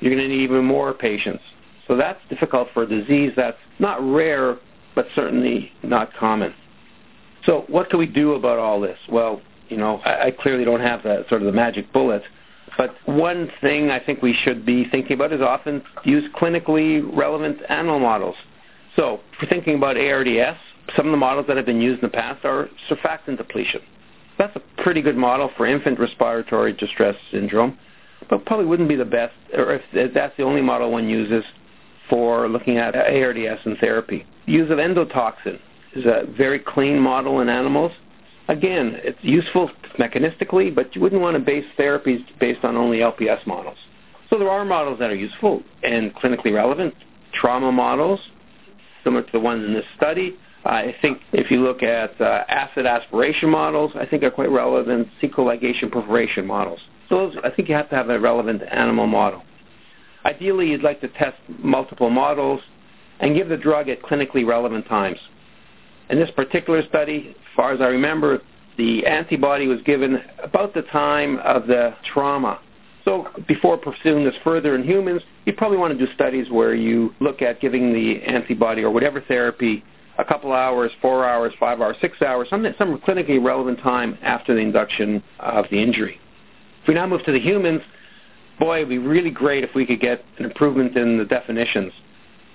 you're 0.01 0.15
going 0.15 0.29
to 0.29 0.35
need 0.35 0.43
even 0.43 0.65
more 0.65 0.93
patients. 0.93 1.43
So 1.87 1.97
that's 1.97 2.21
difficult 2.29 2.69
for 2.75 2.83
a 2.83 2.87
disease 2.87 3.33
that's 3.37 3.57
not 3.79 4.03
rare, 4.03 4.59
but 4.95 5.07
certainly 5.15 5.73
not 5.83 6.13
common. 6.15 6.55
So 7.47 7.65
what 7.69 7.89
can 7.89 7.99
we 7.99 8.07
do 8.07 8.35
about 8.35 8.59
all 8.59 8.81
this? 8.81 8.99
Well, 9.09 9.41
you 9.69 9.77
know, 9.77 10.01
I, 10.05 10.31
clearly 10.33 10.65
don't 10.65 10.81
have 10.81 11.03
that 11.05 11.29
sort 11.29 11.43
of 11.43 11.47
the 11.47 11.53
magic 11.53 11.93
bullet. 11.93 12.23
But 12.77 12.95
one 13.07 13.51
thing 13.61 13.91
I 13.91 13.99
think 13.99 14.23
we 14.23 14.33
should 14.33 14.65
be 14.65 14.89
thinking 14.91 15.15
about 15.15 15.33
is 15.33 15.41
often 15.41 15.83
use 16.05 16.25
clinically 16.35 17.09
relevant 17.17 17.59
animal 17.69 17.99
models. 17.99 18.37
So 18.97 19.21
we're 19.41 19.49
thinking 19.49 19.77
about 19.77 19.97
ARDS, 19.97 20.59
some 20.97 21.07
of 21.07 21.13
the 21.13 21.19
models 21.19 21.47
that 21.49 21.57
have 21.57 21.67
been 21.67 21.81
used 21.81 22.03
in 22.03 22.09
the 22.09 22.13
past 22.13 22.45
are 22.45 22.69
surfactant 22.89 23.37
depletion. 23.37 23.81
That's 24.39 24.57
a 24.57 24.83
pretty 24.83 25.03
good 25.03 25.17
model 25.17 25.51
for 25.57 25.67
infant 25.67 25.99
respiratory 25.99 26.73
distress 26.73 27.15
syndrome 27.31 27.79
but 28.29 28.45
probably 28.45 28.67
wouldn't 28.67 28.89
be 28.89 28.97
the 28.97 29.05
best, 29.05 29.35
or 29.55 29.81
if 29.93 30.15
that's 30.15 30.37
the 30.37 30.43
only 30.43 30.61
model 30.61 30.91
one 30.91 31.09
uses 31.09 31.45
for 32.09 32.49
looking 32.49 32.77
at 32.77 32.95
ARDS 32.95 33.61
and 33.65 33.79
therapy. 33.79 34.27
Use 34.47 34.71
of 34.71 34.79
endotoxin 34.79 35.59
is 35.95 36.05
a 36.05 36.25
very 36.37 36.59
clean 36.59 36.99
model 36.99 37.41
in 37.41 37.49
animals. 37.49 37.93
Again, 38.51 38.99
it's 39.05 39.19
useful 39.23 39.71
mechanistically, 39.97 40.75
but 40.75 40.93
you 40.97 41.01
wouldn't 41.01 41.23
want 41.23 41.37
to 41.37 41.41
base 41.41 41.65
therapies 41.79 42.19
based 42.41 42.65
on 42.65 42.77
only 42.77 42.99
LPS 42.99 43.47
models. 43.47 43.79
So 44.29 44.41
there 44.41 44.51
are 44.51 44.65
models 44.65 44.99
that 44.99 45.09
are 45.09 45.15
useful 45.15 45.63
and 45.85 46.13
clinically 46.17 46.53
relevant. 46.53 46.93
Trauma 47.33 47.71
models, 47.71 48.19
similar 49.05 49.23
to 49.23 49.31
the 49.31 49.39
ones 49.39 49.65
in 49.65 49.73
this 49.73 49.85
study. 49.97 50.37
I 50.65 50.97
think 51.01 51.21
if 51.33 51.49
you 51.53 51.63
look 51.63 51.85
at 51.85 52.21
uh, 52.21 52.43
acid 52.49 52.87
aspiration 52.87 53.49
models, 53.49 53.93
I 53.95 54.05
think 54.05 54.25
are 54.25 54.33
quite 54.33 54.51
relevant. 54.51 55.07
Cecal 55.23 55.47
ligation 55.47 55.89
perforation 55.89 56.45
models. 56.45 56.81
So 57.09 57.19
those, 57.19 57.37
I 57.45 57.51
think 57.51 57.69
you 57.69 57.77
have 57.77 57.89
to 57.91 57.95
have 57.95 58.11
a 58.11 58.19
relevant 58.19 58.63
animal 58.69 59.07
model. 59.07 59.45
Ideally, 60.25 60.71
you'd 60.71 60.83
like 60.83 61.01
to 61.03 61.09
test 61.09 61.37
multiple 61.61 62.11
models 62.11 62.61
and 63.21 63.37
give 63.37 63.49
the 63.49 63.57
drug 63.57 63.89
at 63.89 64.03
clinically 64.03 64.45
relevant 64.45 64.89
times. 64.89 65.19
In 66.11 66.19
this 66.19 66.31
particular 66.33 66.83
study, 66.89 67.29
as 67.29 67.57
far 67.57 67.73
as 67.73 67.81
I 67.81 67.87
remember, 67.87 68.41
the 68.77 69.07
antibody 69.07 69.69
was 69.69 69.81
given 69.83 70.21
about 70.43 70.75
the 70.75 70.83
time 70.83 71.39
of 71.39 71.69
the 71.69 71.95
trauma. 72.13 72.61
So 73.05 73.29
before 73.47 73.79
pursuing 73.79 74.25
this 74.25 74.35
further 74.43 74.75
in 74.75 74.83
humans, 74.83 75.23
you 75.47 75.53
probably 75.53 75.79
want 75.79 75.97
to 75.97 76.07
do 76.07 76.13
studies 76.15 76.51
where 76.51 76.75
you 76.75 77.15
look 77.21 77.43
at 77.43 77.61
giving 77.61 77.93
the 77.93 78.23
antibody 78.23 78.83
or 78.83 78.91
whatever 78.91 79.21
therapy 79.21 79.85
a 80.19 80.25
couple 80.25 80.53
hours, 80.53 80.91
four 81.01 81.27
hours, 81.27 81.53
five 81.59 81.81
hours, 81.81 81.97
six 82.01 82.21
hours, 82.21 82.49
some, 82.51 82.67
some 82.77 82.99
clinically 82.99 83.43
relevant 83.43 83.79
time 83.81 84.19
after 84.21 84.55
the 84.55 84.61
induction 84.61 85.23
of 85.39 85.65
the 85.71 85.81
injury. 85.81 86.21
If 86.83 86.89
we 86.89 86.95
now 86.95 87.07
move 87.07 87.25
to 87.25 87.33
the 87.33 87.41
humans, 87.41 87.83
boy, 88.59 88.79
it 88.79 88.81
would 88.81 88.89
be 88.89 88.99
really 88.99 89.31
great 89.31 89.63
if 89.63 89.75
we 89.75 89.87
could 89.87 90.01
get 90.01 90.25
an 90.39 90.45
improvement 90.45 90.97
in 90.97 91.19
the 91.19 91.25
definitions. 91.25 91.93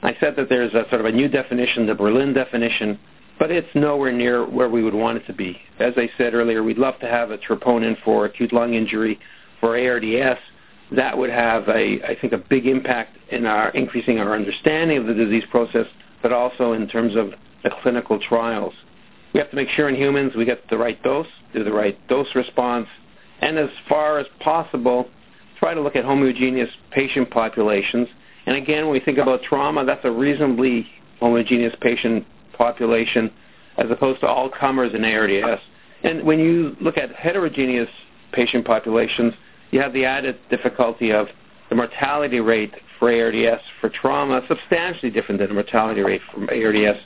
I 0.04 0.15
said 0.20 0.36
that 0.36 0.50
there's 0.50 0.74
a 0.74 0.86
sort 0.89 1.02
of 1.02 1.06
a 1.06 1.12
new 1.12 1.28
definition, 1.28 1.88
the 1.88 1.96
Berlin 1.96 2.34
definition, 2.34 3.00
but 3.39 3.52
it's 3.52 3.67
nowhere 3.76 4.12
near 4.12 4.45
where 4.45 4.69
we 4.69 4.84
would 4.84 4.93
want 4.93 5.17
it 5.17 5.28
to 5.28 5.34
be. 5.34 5.58
As 5.80 5.93
I 5.98 6.10
said 6.17 6.34
earlier, 6.34 6.63
we'd 6.63 6.78
love 6.78 7.00
to 7.00 7.08
have 7.08 7.32
a 7.32 7.38
troponin 7.38 7.95
for 8.04 8.26
acute 8.26 8.54
lung 8.54 8.74
injury 8.74 9.19
for 9.60 9.78
ARDS. 9.78 10.39
That 10.91 11.17
would 11.17 11.30
have 11.30 11.67
I 11.67 12.17
think, 12.21 12.34
a 12.34 12.38
big 12.38 12.67
impact 12.67 13.17
in 13.32 13.45
our 13.45 13.69
increasing 13.69 14.19
our 14.19 14.36
understanding 14.36 14.98
of 14.98 15.08
the 15.08 15.13
disease 15.13 15.43
process, 15.50 15.88
but 16.21 16.32
also 16.32 16.74
in 16.74 16.88
terms 16.88 17.15
of 17.15 17.32
the 17.63 17.71
clinical 17.82 18.19
trials. 18.19 18.74
We 19.34 19.39
have 19.39 19.50
to 19.50 19.56
make 19.56 19.69
sure 19.69 19.89
in 19.89 19.95
humans 19.95 20.34
we 20.38 20.45
get 20.45 20.69
the 20.69 20.78
right 20.78 21.02
dose, 21.04 21.28
do 21.54 21.63
the 21.63 21.74
right 21.74 21.98
dose 22.08 22.28
response, 22.36 22.88
and 23.41 23.58
as 23.58 23.69
far 23.89 24.19
as 24.19 24.28
possible, 24.39 25.10
try 25.60 25.74
to 25.74 25.82
look 25.82 25.95
at 25.95 26.06
homogeneous 26.06 26.69
patient 26.91 27.30
populations. 27.32 28.08
And 28.45 28.56
again, 28.56 28.86
when 28.86 28.93
we 28.93 29.00
think 29.00 29.17
about 29.17 29.43
trauma, 29.43 29.84
that's 29.84 30.06
a 30.06 30.12
reasonably 30.12 30.88
homogeneous 31.19 31.76
patient 31.82 32.26
population 32.58 33.32
as 33.78 33.89
opposed 33.91 34.22
to 34.22 34.28
all 34.28 34.50
comers 34.50 34.94
in 34.94 35.04
ARDS. 35.04 35.62
And 36.04 36.24
when 36.24 36.39
you 36.39 36.76
look 36.80 36.98
at 36.98 37.13
heterogeneous 37.15 37.89
patient 38.32 38.65
populations, 38.65 39.34
you 39.72 39.82
have 39.82 39.94
the 39.94 40.06
added 40.06 40.38
difficulty 40.50 41.12
of 41.12 41.28
the 41.70 41.76
mortality 41.76 42.39
rate 42.39 42.74
for 43.00 43.12
ARDS 43.12 43.62
for 43.82 43.89
trauma 43.89 44.41
substantially 44.48 45.12
different 45.12 45.39
than 45.39 45.50
the 45.50 45.54
mortality 45.54 46.02
rate 46.02 46.22
from 46.32 46.48
ARDS 46.50 47.00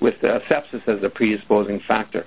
with 0.00 0.14
uh, 0.22 0.40
sepsis 0.50 0.86
as 0.86 1.02
a 1.02 1.08
predisposing 1.08 1.80
factor. 1.86 2.26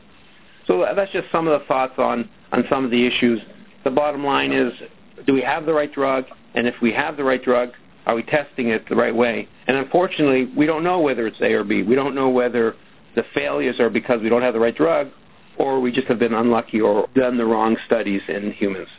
So 0.67 0.85
that's 0.95 1.11
just 1.11 1.31
some 1.31 1.47
of 1.47 1.59
the 1.59 1.65
thoughts 1.67 1.93
on, 1.97 2.29
on 2.51 2.63
some 2.69 2.85
of 2.85 2.91
the 2.91 3.05
issues. 3.05 3.39
The 3.83 3.91
bottom 3.91 4.25
line 4.25 4.51
is, 4.51 4.73
do 5.27 5.33
we 5.33 5.41
have 5.41 5.65
the 5.65 5.73
right 5.73 5.93
drug? 5.93 6.25
And 6.55 6.67
if 6.67 6.75
we 6.81 6.91
have 6.93 7.17
the 7.17 7.23
right 7.23 7.43
drug, 7.43 7.71
are 8.05 8.15
we 8.15 8.23
testing 8.23 8.69
it 8.69 8.87
the 8.89 8.95
right 8.95 9.15
way? 9.15 9.47
And 9.67 9.77
unfortunately, 9.77 10.51
we 10.55 10.65
don't 10.65 10.83
know 10.83 10.99
whether 10.99 11.27
it's 11.27 11.41
A 11.41 11.53
or 11.53 11.63
B. 11.63 11.83
We 11.83 11.95
don't 11.95 12.15
know 12.15 12.29
whether 12.29 12.75
the 13.15 13.23
failures 13.33 13.79
are 13.79 13.89
because 13.89 14.21
we 14.21 14.29
don't 14.29 14.41
have 14.41 14.53
the 14.53 14.59
right 14.59 14.75
drug 14.75 15.09
or 15.57 15.79
we 15.79 15.91
just 15.91 16.07
have 16.07 16.19
been 16.19 16.33
unlucky 16.33 16.81
or 16.81 17.07
done 17.15 17.37
the 17.37 17.45
wrong 17.45 17.77
studies 17.85 18.21
in 18.27 18.51
humans. 18.51 18.89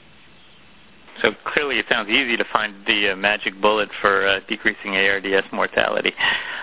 So 1.23 1.31
clearly, 1.47 1.79
it 1.79 1.87
sounds 1.89 2.11
easy 2.11 2.37
to 2.37 2.45
find 2.53 2.75
the 2.87 3.13
uh, 3.13 3.17
magic 3.17 3.61
bullet 3.61 3.89
for 4.01 4.27
uh, 4.27 4.41
decreasing 4.49 4.97
ARDS 4.97 5.47
mortality. 5.51 6.13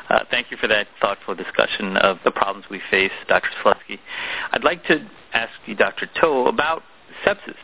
Uh, 0.10 0.20
thank 0.30 0.52
you 0.52 0.58
for 0.58 0.68
that 0.68 0.88
thoughtful 1.02 1.34
discussion 1.34 1.98
of 1.98 2.18
the 2.24 2.32
problems 2.32 2.66
we 2.70 2.80
face, 2.92 3.12
Dr. 3.28 3.50
Slutsky. 3.64 4.00
I'd 4.52 4.64
like 4.64 4.84
to 4.86 5.08
ask 5.34 5.52
you, 5.66 5.76
Dr. 5.76 6.08
Toh, 6.20 6.46
about 6.46 6.84
sepsis. 7.26 7.56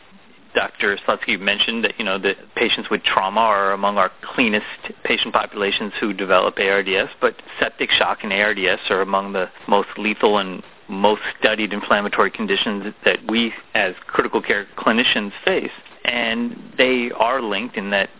Dr. 0.54 0.98
Slutsky 1.06 1.38
mentioned 1.38 1.84
that 1.84 1.98
you 1.98 2.04
know 2.04 2.18
the 2.18 2.34
patients 2.56 2.90
with 2.90 3.02
trauma 3.02 3.40
are 3.40 3.72
among 3.72 3.98
our 3.98 4.10
cleanest 4.34 4.66
patient 5.04 5.32
populations 5.32 5.92
who 6.00 6.12
develop 6.12 6.58
ARDS, 6.58 7.10
but 7.20 7.36
septic 7.58 7.90
shock 7.90 8.18
and 8.22 8.32
ARDS 8.32 8.80
are 8.90 9.00
among 9.00 9.32
the 9.32 9.48
most 9.68 9.88
lethal 9.96 10.38
and 10.38 10.62
most 10.88 11.22
studied 11.38 11.72
inflammatory 11.72 12.30
conditions 12.30 12.92
that 13.04 13.18
we 13.28 13.52
as 13.74 13.94
critical 14.06 14.42
care 14.42 14.66
clinicians 14.76 15.32
face. 15.44 15.70
And 16.04 16.56
they 16.76 17.10
are 17.16 17.40
linked 17.40 17.76
in 17.76 17.90
that 17.90 18.10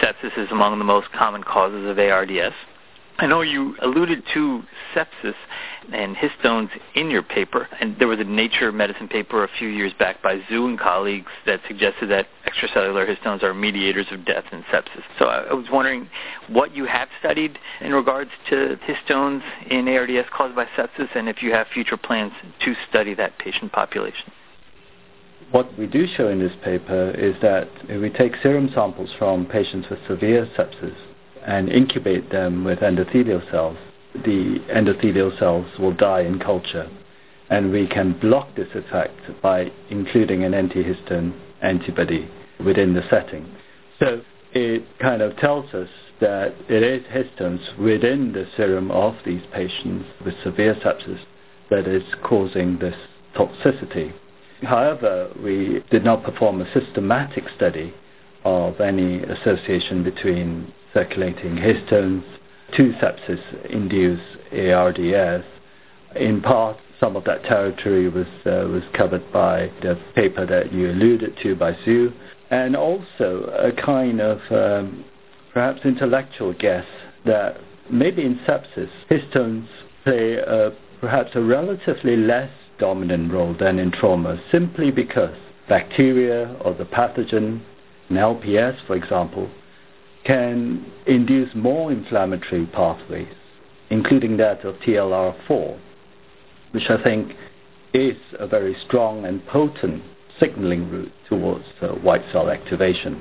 sepsis 0.00 0.36
is 0.38 0.50
among 0.52 0.78
the 0.78 0.84
most 0.84 1.10
common 1.12 1.42
causes 1.42 1.88
of 1.88 1.98
ARDS. 1.98 2.54
I 3.20 3.26
know 3.26 3.42
you 3.42 3.76
alluded 3.82 4.22
to 4.32 4.62
sepsis 4.94 5.34
and 5.92 6.16
histones 6.16 6.70
in 6.94 7.10
your 7.10 7.22
paper, 7.22 7.68
and 7.78 7.94
there 7.98 8.08
was 8.08 8.18
a 8.18 8.24
Nature 8.24 8.72
Medicine 8.72 9.08
paper 9.08 9.44
a 9.44 9.48
few 9.58 9.68
years 9.68 9.92
back 9.98 10.22
by 10.22 10.38
Xu 10.50 10.66
and 10.66 10.80
colleagues 10.80 11.30
that 11.44 11.60
suggested 11.68 12.06
that 12.06 12.28
extracellular 12.46 13.06
histones 13.06 13.42
are 13.42 13.52
mediators 13.52 14.06
of 14.10 14.24
death 14.24 14.44
in 14.52 14.62
sepsis. 14.72 15.02
So 15.18 15.26
I 15.26 15.52
was 15.52 15.66
wondering 15.70 16.08
what 16.48 16.74
you 16.74 16.86
have 16.86 17.08
studied 17.18 17.58
in 17.82 17.92
regards 17.92 18.30
to 18.48 18.78
histones 18.88 19.42
in 19.68 19.86
ARDS 19.86 20.28
caused 20.34 20.56
by 20.56 20.64
sepsis, 20.74 21.14
and 21.14 21.28
if 21.28 21.42
you 21.42 21.52
have 21.52 21.66
future 21.74 21.98
plans 21.98 22.32
to 22.64 22.74
study 22.88 23.12
that 23.16 23.38
patient 23.38 23.70
population. 23.70 24.32
What 25.50 25.76
we 25.78 25.86
do 25.86 26.06
show 26.16 26.28
in 26.28 26.38
this 26.38 26.52
paper 26.64 27.10
is 27.10 27.34
that 27.42 27.68
we 27.86 28.08
take 28.08 28.32
serum 28.42 28.70
samples 28.74 29.10
from 29.18 29.44
patients 29.44 29.90
with 29.90 29.98
severe 30.08 30.48
sepsis 30.56 30.96
and 31.46 31.68
incubate 31.68 32.30
them 32.30 32.64
with 32.64 32.80
endothelial 32.80 33.48
cells, 33.50 33.76
the 34.14 34.58
endothelial 34.74 35.38
cells 35.38 35.66
will 35.78 35.92
die 35.94 36.20
in 36.22 36.38
culture. 36.38 36.88
And 37.48 37.72
we 37.72 37.86
can 37.86 38.18
block 38.20 38.54
this 38.54 38.68
effect 38.74 39.20
by 39.42 39.72
including 39.90 40.44
an 40.44 40.52
antihistone 40.52 41.38
antibody 41.62 42.28
within 42.64 42.94
the 42.94 43.02
setting. 43.10 43.54
So 43.98 44.22
it 44.52 44.84
kind 44.98 45.22
of 45.22 45.36
tells 45.36 45.72
us 45.74 45.88
that 46.20 46.54
it 46.68 46.82
is 46.82 47.02
histones 47.06 47.76
within 47.78 48.32
the 48.32 48.46
serum 48.56 48.90
of 48.90 49.14
these 49.24 49.42
patients 49.52 50.06
with 50.24 50.34
severe 50.44 50.74
sepsis 50.74 51.20
that 51.70 51.86
is 51.86 52.02
causing 52.22 52.78
this 52.78 52.96
toxicity. 53.34 54.12
However, 54.62 55.30
we 55.42 55.82
did 55.90 56.04
not 56.04 56.22
perform 56.22 56.60
a 56.60 56.72
systematic 56.72 57.44
study 57.56 57.94
of 58.44 58.80
any 58.80 59.22
association 59.22 60.02
between 60.04 60.72
circulating 60.92 61.56
histones 61.56 62.22
to 62.76 62.92
sepsis-induced 63.00 64.22
ARDS. 64.52 65.44
In 66.16 66.40
part, 66.40 66.76
some 66.98 67.16
of 67.16 67.24
that 67.24 67.42
territory 67.44 68.08
was 68.08 68.26
uh, 68.44 68.68
was 68.68 68.82
covered 68.94 69.32
by 69.32 69.70
the 69.82 69.98
paper 70.14 70.44
that 70.46 70.72
you 70.72 70.90
alluded 70.90 71.36
to 71.42 71.54
by 71.54 71.72
Xu, 71.72 72.12
and 72.50 72.76
also 72.76 73.44
a 73.58 73.72
kind 73.72 74.20
of 74.20 74.38
um, 74.50 75.04
perhaps 75.52 75.80
intellectual 75.84 76.52
guess 76.52 76.84
that 77.24 77.56
maybe 77.90 78.22
in 78.24 78.38
sepsis 78.46 78.90
histones 79.10 79.66
play 80.04 80.34
a, 80.34 80.70
perhaps 81.00 81.30
a 81.34 81.40
relatively 81.40 82.16
less 82.16 82.50
dominant 82.78 83.32
role 83.32 83.54
than 83.58 83.78
in 83.78 83.90
trauma, 83.90 84.40
simply 84.50 84.90
because 84.90 85.36
bacteria 85.68 86.56
or 86.64 86.74
the 86.74 86.84
pathogen, 86.84 87.60
in 88.08 88.16
LPS, 88.16 88.76
for 88.86 88.96
example, 88.96 89.48
can 90.24 90.90
induce 91.06 91.54
more 91.54 91.90
inflammatory 91.90 92.66
pathways, 92.66 93.34
including 93.90 94.36
that 94.36 94.64
of 94.64 94.76
TLR4, 94.76 95.78
which 96.72 96.90
I 96.90 97.02
think 97.02 97.32
is 97.92 98.16
a 98.38 98.46
very 98.46 98.76
strong 98.86 99.24
and 99.24 99.44
potent 99.46 100.02
signaling 100.38 100.88
route 100.90 101.12
towards 101.28 101.64
uh, 101.82 101.88
white 101.88 102.22
cell 102.32 102.50
activation. 102.50 103.20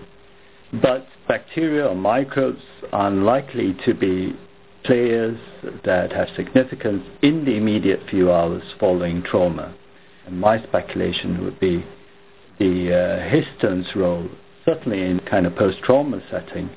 But 0.81 1.07
bacteria 1.27 1.87
or 1.87 1.95
microbes 1.95 2.61
are 2.91 3.07
unlikely 3.07 3.75
to 3.85 3.93
be 3.93 4.35
players 4.83 5.37
that 5.83 6.11
have 6.11 6.29
significance 6.35 7.03
in 7.21 7.43
the 7.45 7.55
immediate 7.55 8.01
few 8.09 8.31
hours 8.31 8.63
following 8.79 9.23
trauma. 9.23 9.75
And 10.25 10.39
my 10.39 10.61
speculation 10.63 11.43
would 11.43 11.59
be 11.59 11.83
the 12.59 12.93
uh, 12.93 13.29
histone's 13.29 13.87
role, 13.95 14.29
certainly 14.65 15.01
in 15.01 15.19
kind 15.21 15.45
of 15.45 15.55
post-trauma 15.55 16.21
setting, 16.29 16.69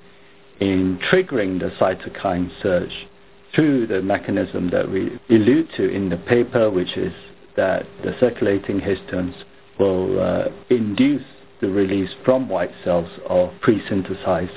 in 0.62 0.96
triggering 1.10 1.58
the 1.58 1.70
cytokine 1.80 2.48
surge 2.62 3.08
through 3.52 3.84
the 3.84 4.00
mechanism 4.00 4.70
that 4.70 4.88
we 4.88 5.18
allude 5.28 5.68
to 5.76 5.90
in 5.90 6.08
the 6.08 6.16
paper, 6.16 6.70
which 6.70 6.96
is 6.96 7.12
that 7.56 7.84
the 8.04 8.14
circulating 8.20 8.80
histones 8.80 9.34
will 9.80 10.20
uh, 10.20 10.44
induce 10.70 11.24
the 11.60 11.68
release 11.68 12.10
from 12.24 12.48
white 12.48 12.70
cells 12.84 13.10
of 13.28 13.50
pre-synthesized 13.60 14.52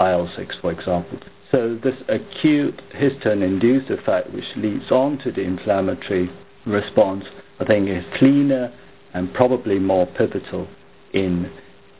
IL-6, 0.00 0.60
for 0.60 0.72
example. 0.72 1.20
So 1.52 1.78
this 1.84 1.94
acute 2.08 2.82
histone-induced 2.92 3.90
effect, 3.90 4.32
which 4.32 4.44
leads 4.56 4.90
on 4.90 5.18
to 5.18 5.30
the 5.30 5.42
inflammatory 5.42 6.30
response, 6.66 7.24
I 7.60 7.64
think 7.64 7.88
is 7.88 8.04
cleaner 8.18 8.74
and 9.12 9.32
probably 9.32 9.78
more 9.78 10.06
pivotal 10.06 10.66
in 11.12 11.48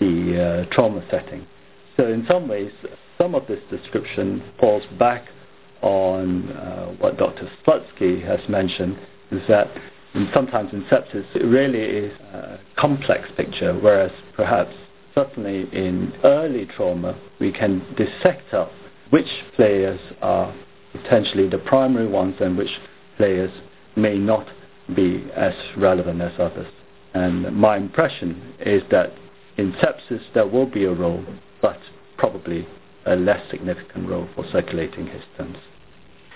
the 0.00 0.66
uh, 0.68 0.74
trauma 0.74 1.06
setting. 1.08 1.46
So 1.96 2.08
in 2.08 2.26
some 2.28 2.48
ways, 2.48 2.72
some 3.24 3.34
of 3.34 3.46
this 3.46 3.60
description 3.70 4.42
falls 4.60 4.82
back 4.98 5.26
on 5.80 6.50
uh, 6.50 6.88
what 6.98 7.16
Dr. 7.16 7.50
Slutsky 7.66 8.22
has 8.22 8.38
mentioned, 8.50 8.98
is 9.30 9.40
that 9.48 9.66
sometimes 10.34 10.74
in 10.74 10.82
sepsis 10.84 11.24
it 11.34 11.46
really 11.46 11.80
is 11.80 12.12
a 12.34 12.60
complex 12.76 13.26
picture, 13.34 13.72
whereas 13.80 14.12
perhaps 14.36 14.74
certainly 15.14 15.62
in 15.72 16.12
early 16.22 16.66
trauma 16.76 17.18
we 17.40 17.50
can 17.50 17.82
dissect 17.96 18.52
up 18.52 18.70
which 19.08 19.28
players 19.56 20.00
are 20.20 20.54
potentially 20.92 21.48
the 21.48 21.58
primary 21.58 22.06
ones 22.06 22.34
and 22.40 22.58
which 22.58 22.78
players 23.16 23.50
may 23.96 24.18
not 24.18 24.46
be 24.94 25.24
as 25.34 25.54
relevant 25.78 26.20
as 26.20 26.32
others. 26.38 26.70
And 27.14 27.56
my 27.56 27.78
impression 27.78 28.52
is 28.60 28.82
that 28.90 29.14
in 29.56 29.72
sepsis 29.72 30.20
there 30.34 30.46
will 30.46 30.66
be 30.66 30.84
a 30.84 30.92
role, 30.92 31.24
but 31.62 31.78
probably 32.18 32.68
a 33.06 33.16
less 33.16 33.40
significant 33.50 34.08
role 34.08 34.28
for 34.34 34.44
circulating 34.50 35.06
histones. 35.06 35.56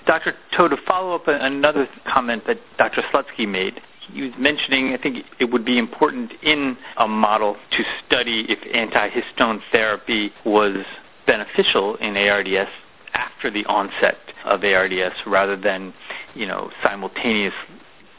Dr. 0.06 0.34
Toh, 0.56 0.68
to 0.68 0.76
follow 0.86 1.14
up 1.14 1.28
on 1.28 1.34
another 1.34 1.88
comment 2.06 2.44
that 2.46 2.58
Dr. 2.78 3.02
Slutsky 3.12 3.46
made, 3.46 3.80
he 4.12 4.22
was 4.22 4.32
mentioning, 4.38 4.94
I 4.94 5.02
think 5.02 5.24
it 5.38 5.50
would 5.50 5.64
be 5.64 5.78
important 5.78 6.32
in 6.42 6.78
a 6.96 7.06
model 7.06 7.56
to 7.72 7.84
study 8.06 8.46
if 8.48 8.58
antihistone 8.74 9.60
therapy 9.70 10.32
was 10.46 10.84
beneficial 11.26 11.96
in 11.96 12.16
ARDS 12.16 12.70
after 13.12 13.50
the 13.50 13.66
onset 13.66 14.16
of 14.44 14.64
ARDS 14.64 15.14
rather 15.26 15.56
than, 15.56 15.92
you 16.34 16.46
know, 16.46 16.70
simultaneous 16.82 17.54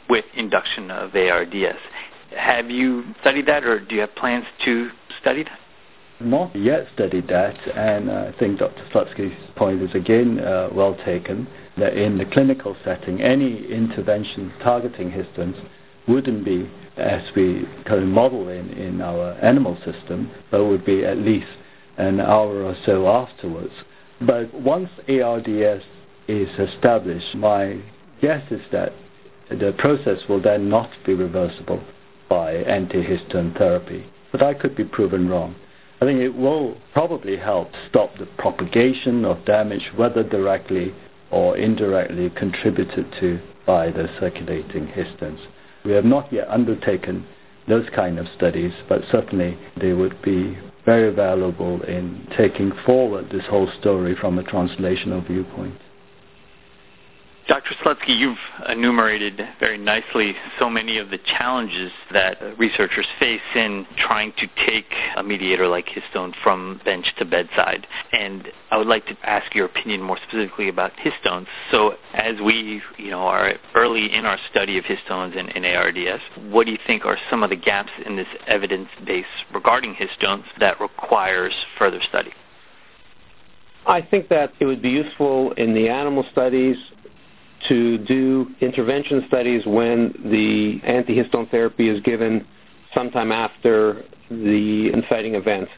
with 0.08 0.24
induction 0.36 0.90
of 0.90 1.14
ARDS. 1.14 1.78
Have 2.36 2.70
you 2.70 3.14
studied 3.20 3.46
that, 3.46 3.64
or 3.64 3.80
do 3.80 3.96
you 3.96 4.02
have 4.02 4.14
plans 4.14 4.44
to 4.64 4.90
study 5.20 5.42
that? 5.42 5.58
Not 6.20 6.54
yet 6.54 6.86
studied 6.94 7.28
that, 7.28 7.56
and 7.74 8.10
I 8.10 8.32
think 8.38 8.58
Dr. 8.58 8.84
Slutsky's 8.92 9.34
point 9.56 9.80
is 9.82 9.94
again 9.94 10.38
uh, 10.38 10.68
well 10.72 10.94
taken. 11.04 11.48
That 11.78 11.96
in 11.96 12.18
the 12.18 12.26
clinical 12.26 12.76
setting, 12.84 13.22
any 13.22 13.66
intervention 13.66 14.52
targeting 14.62 15.10
histones 15.10 15.56
wouldn't 16.06 16.44
be 16.44 16.70
as 16.98 17.22
we 17.34 17.66
kind 17.86 18.02
of 18.02 18.08
model 18.08 18.48
in, 18.48 18.70
in 18.70 19.00
our 19.00 19.32
animal 19.42 19.78
system, 19.84 20.30
but 20.50 20.64
would 20.64 20.84
be 20.84 21.04
at 21.06 21.16
least 21.18 21.48
an 21.96 22.20
hour 22.20 22.64
or 22.64 22.76
so 22.84 23.08
afterwards. 23.08 23.72
But 24.20 24.52
once 24.52 24.90
ARDS 25.08 25.82
is 26.28 26.48
established, 26.58 27.34
my 27.34 27.80
guess 28.20 28.42
is 28.50 28.60
that 28.72 28.92
the 29.48 29.74
process 29.78 30.18
will 30.28 30.42
then 30.42 30.68
not 30.68 30.90
be 31.06 31.14
reversible 31.14 31.82
by 32.28 32.54
antihistone 32.64 33.56
therapy. 33.56 34.04
But 34.32 34.42
I 34.42 34.54
could 34.54 34.76
be 34.76 34.84
proven 34.84 35.28
wrong. 35.28 35.56
I 36.00 36.06
think 36.06 36.20
it 36.20 36.34
will 36.34 36.76
probably 36.94 37.36
help 37.36 37.68
stop 37.90 38.16
the 38.16 38.24
propagation 38.38 39.24
of 39.26 39.44
damage, 39.44 39.90
whether 39.96 40.22
directly 40.22 40.94
or 41.30 41.58
indirectly 41.58 42.30
contributed 42.30 43.12
to 43.20 43.38
by 43.66 43.90
the 43.90 44.08
circulating 44.18 44.86
histones. 44.86 45.38
We 45.84 45.92
have 45.92 46.06
not 46.06 46.32
yet 46.32 46.48
undertaken 46.48 47.26
those 47.68 47.86
kind 47.94 48.18
of 48.18 48.26
studies, 48.34 48.72
but 48.88 49.02
certainly 49.12 49.58
they 49.78 49.92
would 49.92 50.20
be 50.22 50.58
very 50.86 51.14
valuable 51.14 51.82
in 51.82 52.26
taking 52.36 52.72
forward 52.86 53.28
this 53.30 53.44
whole 53.44 53.70
story 53.80 54.16
from 54.16 54.38
a 54.38 54.42
translational 54.42 55.26
viewpoint. 55.26 55.74
Dr. 57.50 57.74
Slutsky, 57.82 58.16
you've 58.16 58.38
enumerated 58.68 59.42
very 59.58 59.76
nicely 59.76 60.36
so 60.60 60.70
many 60.70 60.98
of 60.98 61.10
the 61.10 61.18
challenges 61.36 61.90
that 62.12 62.38
researchers 62.56 63.08
face 63.18 63.40
in 63.56 63.84
trying 63.96 64.32
to 64.38 64.46
take 64.64 64.84
a 65.16 65.22
mediator 65.24 65.66
like 65.66 65.86
histone 65.88 66.32
from 66.44 66.80
bench 66.84 67.06
to 67.18 67.24
bedside. 67.24 67.88
And 68.12 68.52
I 68.70 68.76
would 68.76 68.86
like 68.86 69.04
to 69.06 69.16
ask 69.24 69.52
your 69.52 69.66
opinion 69.66 70.00
more 70.00 70.16
specifically 70.28 70.68
about 70.68 70.92
histones. 70.92 71.46
So 71.72 71.94
as 72.14 72.36
we 72.40 72.82
you 72.98 73.10
know, 73.10 73.22
are 73.22 73.54
early 73.74 74.14
in 74.14 74.26
our 74.26 74.38
study 74.52 74.78
of 74.78 74.84
histones 74.84 75.34
in, 75.36 75.48
in 75.48 75.64
ARDS, 75.64 76.22
what 76.52 76.66
do 76.66 76.70
you 76.70 76.78
think 76.86 77.04
are 77.04 77.18
some 77.28 77.42
of 77.42 77.50
the 77.50 77.56
gaps 77.56 77.90
in 78.06 78.14
this 78.14 78.28
evidence 78.46 78.90
base 79.04 79.24
regarding 79.52 79.96
histones 79.96 80.44
that 80.60 80.80
requires 80.80 81.52
further 81.76 82.00
study? 82.08 82.30
I 83.88 84.02
think 84.02 84.28
that 84.28 84.52
it 84.60 84.66
would 84.66 84.82
be 84.82 84.90
useful 84.90 85.50
in 85.52 85.74
the 85.74 85.88
animal 85.88 86.24
studies 86.30 86.76
to 87.68 87.98
do 87.98 88.48
intervention 88.60 89.24
studies 89.28 89.64
when 89.66 90.12
the 90.30 90.80
antihistone 90.86 91.50
therapy 91.50 91.88
is 91.88 92.00
given 92.02 92.46
sometime 92.94 93.32
after 93.32 94.04
the 94.30 94.90
inciting 94.92 95.34
event, 95.34 95.68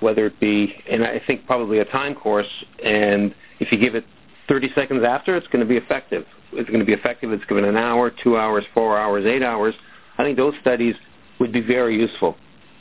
whether 0.00 0.26
it 0.26 0.38
be, 0.40 0.74
and 0.90 1.04
I 1.04 1.20
think 1.26 1.46
probably 1.46 1.78
a 1.78 1.84
time 1.86 2.14
course, 2.14 2.46
and 2.84 3.34
if 3.60 3.72
you 3.72 3.78
give 3.78 3.94
it 3.94 4.04
30 4.48 4.72
seconds 4.74 5.04
after, 5.04 5.36
it's 5.36 5.46
going 5.48 5.60
to 5.60 5.68
be 5.68 5.76
effective. 5.76 6.24
It's 6.52 6.68
going 6.68 6.80
to 6.80 6.86
be 6.86 6.92
effective. 6.92 7.32
It's 7.32 7.44
given 7.46 7.64
an 7.64 7.76
hour, 7.76 8.10
two 8.10 8.36
hours, 8.36 8.64
four 8.74 8.98
hours, 8.98 9.24
eight 9.26 9.42
hours. 9.42 9.74
I 10.18 10.24
think 10.24 10.36
those 10.36 10.54
studies 10.60 10.94
would 11.40 11.52
be 11.52 11.60
very 11.60 11.98
useful. 11.98 12.36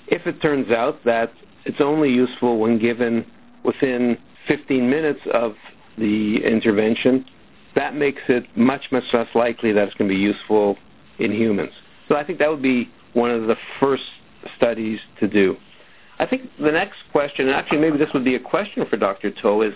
If 0.08 0.28
it 0.28 0.41
turns 0.41 0.71
out 0.71 1.04
that 1.06 1.32
it's 1.65 1.80
only 1.80 2.10
useful 2.10 2.60
when 2.60 2.78
given 2.80 3.26
within 3.63 4.17
15 4.47 4.89
minutes 4.89 5.21
of 5.34 5.54
the 5.97 6.38
intervention, 6.43 7.26
that 7.75 7.95
makes 7.95 8.21
it 8.27 8.45
much, 8.57 8.84
much 8.91 9.03
less 9.13 9.27
likely 9.36 9.71
that 9.71 9.88
it's 9.88 9.95
going 9.95 10.10
to 10.10 10.13
be 10.13 10.19
useful 10.19 10.77
in 11.19 11.31
humans. 11.31 11.71
So 12.07 12.15
I 12.15 12.23
think 12.23 12.39
that 12.39 12.49
would 12.49 12.62
be 12.62 12.89
one 13.13 13.31
of 13.31 13.47
the 13.47 13.55
first 13.79 14.03
studies 14.57 14.99
to 15.19 15.27
do. 15.27 15.55
I 16.19 16.25
think 16.25 16.49
the 16.60 16.71
next 16.71 16.97
question, 17.12 17.47
and 17.47 17.55
actually 17.55 17.79
maybe 17.79 17.97
this 17.97 18.10
would 18.13 18.25
be 18.25 18.36
a 18.36 18.39
question 18.39 18.86
for 18.89 18.97
Dr. 18.97 19.31
Toh, 19.31 19.62
is 19.62 19.73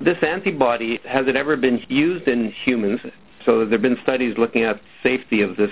this 0.00 0.16
antibody, 0.22 1.00
has 1.08 1.26
it 1.26 1.36
ever 1.36 1.56
been 1.56 1.82
used 1.88 2.28
in 2.28 2.52
humans? 2.64 3.00
So 3.44 3.60
there 3.60 3.70
have 3.70 3.82
been 3.82 3.98
studies 4.02 4.34
looking 4.36 4.64
at 4.64 4.80
safety 5.02 5.40
of 5.40 5.56
this 5.56 5.70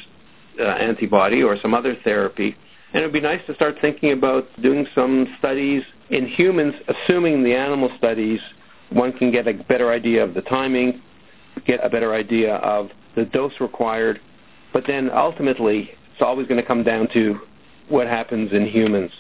uh, 0.59 0.63
antibody 0.63 1.43
or 1.43 1.57
some 1.61 1.75
other 1.75 1.97
therapy. 2.03 2.57
And 2.93 3.03
it 3.03 3.07
would 3.07 3.13
be 3.13 3.21
nice 3.21 3.41
to 3.47 3.55
start 3.55 3.77
thinking 3.81 4.13
about 4.13 4.49
doing 4.63 4.87
some 4.95 5.37
studies 5.39 5.83
in 6.11 6.27
humans, 6.27 6.75
assuming 6.89 7.43
the 7.43 7.55
animal 7.55 7.91
studies, 7.99 8.41
one 8.91 9.13
can 9.13 9.31
get 9.33 9.49
a 9.49 9.53
better 9.53 9.91
idea 9.91 10.23
of 10.23 10.35
the 10.35 10.43
timing, 10.43 11.03
get 11.65 11.85
a 11.85 11.89
better 11.89 12.15
idea 12.15 12.57
of 12.57 12.91
the 13.15 13.25
dose 13.25 13.53
required. 13.61 14.21
But 14.73 14.85
then 14.87 15.11
ultimately, 15.11 15.91
it's 16.13 16.23
always 16.23 16.47
going 16.47 16.61
to 16.61 16.67
come 16.67 16.83
down 16.83 17.09
to 17.15 17.41
what 17.89 18.07
happens 18.07 18.53
in 18.53 18.67
humans. 18.67 19.11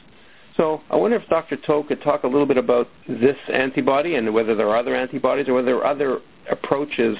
So 0.57 0.81
I 0.90 0.96
wonder 0.96 1.16
if 1.18 1.29
Dr. 1.29 1.57
Toh 1.57 1.83
could 1.83 2.03
talk 2.03 2.25
a 2.25 2.27
little 2.27 2.46
bit 2.46 2.57
about 2.57 2.88
this 3.07 3.37
antibody 3.53 4.14
and 4.14 4.33
whether 4.33 4.55
there 4.55 4.68
are 4.68 4.77
other 4.77 4.94
antibodies 4.94 5.49
or 5.49 5.55
whether 5.55 5.66
there 5.66 5.79
are 5.79 5.87
other 5.87 6.20
approaches 6.51 7.16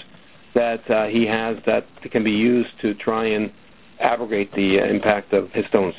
that 0.55 0.91
uh, 0.91 1.07
he 1.07 1.27
has 1.27 1.59
that 1.67 1.87
can 2.11 2.25
be 2.25 2.31
used 2.31 2.71
to 2.81 2.95
try 2.95 3.27
and 3.27 3.53
abrogate 4.01 4.53
the 4.55 4.81
uh, 4.81 4.87
impact 4.87 5.35
of 5.35 5.49
histones. 5.49 5.95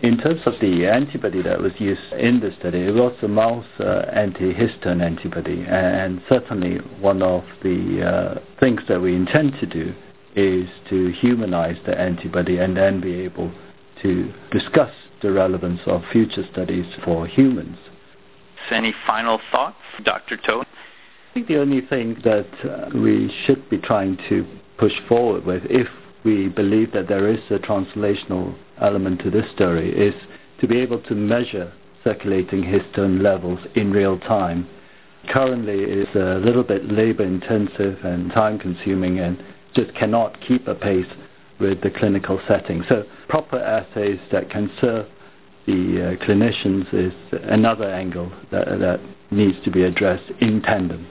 In 0.00 0.18
terms 0.18 0.40
of 0.44 0.54
the 0.60 0.86
antibody 0.86 1.40
that 1.42 1.60
was 1.60 1.72
used 1.78 2.12
in 2.18 2.40
the 2.40 2.52
study, 2.58 2.80
it 2.80 2.94
was 2.94 3.14
a 3.22 3.28
mouse 3.28 3.64
uh, 3.78 4.02
antihistone 4.12 5.02
antibody, 5.02 5.64
and 5.66 6.20
certainly 6.28 6.78
one 7.00 7.22
of 7.22 7.44
the 7.62 8.02
uh, 8.02 8.40
things 8.60 8.82
that 8.88 9.00
we 9.00 9.14
intend 9.14 9.54
to 9.60 9.66
do 9.66 9.94
is 10.34 10.68
to 10.90 11.12
humanize 11.12 11.76
the 11.86 11.98
antibody 11.98 12.58
and 12.58 12.76
then 12.76 13.00
be 13.00 13.14
able 13.20 13.52
to 14.02 14.32
discuss 14.50 14.90
the 15.22 15.30
relevance 15.30 15.80
of 15.86 16.02
future 16.12 16.44
studies 16.52 16.86
for 17.04 17.26
humans. 17.26 17.78
Any 18.70 18.94
final 19.06 19.40
thoughts, 19.52 19.76
Dr. 20.02 20.36
Toh? 20.36 20.64
I 21.30 21.34
think 21.34 21.48
the 21.48 21.60
only 21.60 21.80
thing 21.80 22.20
that 22.24 22.46
uh, 22.64 22.90
we 22.98 23.32
should 23.46 23.68
be 23.70 23.78
trying 23.78 24.18
to 24.28 24.46
push 24.78 24.92
forward 25.08 25.44
with, 25.44 25.62
if 25.66 25.86
we 26.24 26.48
believe 26.48 26.92
that 26.92 27.08
there 27.08 27.28
is 27.28 27.40
a 27.50 27.58
translational 27.58 28.56
element 28.80 29.20
to 29.22 29.30
this 29.30 29.50
story 29.54 29.90
is 29.90 30.14
to 30.60 30.66
be 30.66 30.78
able 30.78 31.00
to 31.02 31.14
measure 31.14 31.72
circulating 32.02 32.62
histone 32.62 33.22
levels 33.22 33.58
in 33.74 33.90
real 33.90 34.18
time. 34.20 34.68
Currently, 35.28 35.78
it's 35.78 36.14
a 36.14 36.40
little 36.44 36.62
bit 36.62 36.90
labor 36.90 37.24
intensive 37.24 37.98
and 38.04 38.30
time 38.32 38.58
consuming 38.58 39.20
and 39.20 39.42
just 39.74 39.94
cannot 39.94 40.38
keep 40.40 40.68
a 40.68 40.74
pace 40.74 41.06
with 41.58 41.80
the 41.80 41.90
clinical 41.90 42.40
setting. 42.46 42.84
So, 42.88 43.04
proper 43.28 43.58
assays 43.58 44.20
that 44.32 44.50
can 44.50 44.70
serve 44.80 45.06
the 45.66 46.18
uh, 46.20 46.24
clinicians 46.24 46.92
is 46.92 47.14
another 47.44 47.90
angle 47.90 48.30
that 48.50 49.00
needs 49.30 49.56
to 49.64 49.70
be 49.70 49.82
addressed 49.84 50.30
in 50.40 50.60
tandem. 50.60 51.06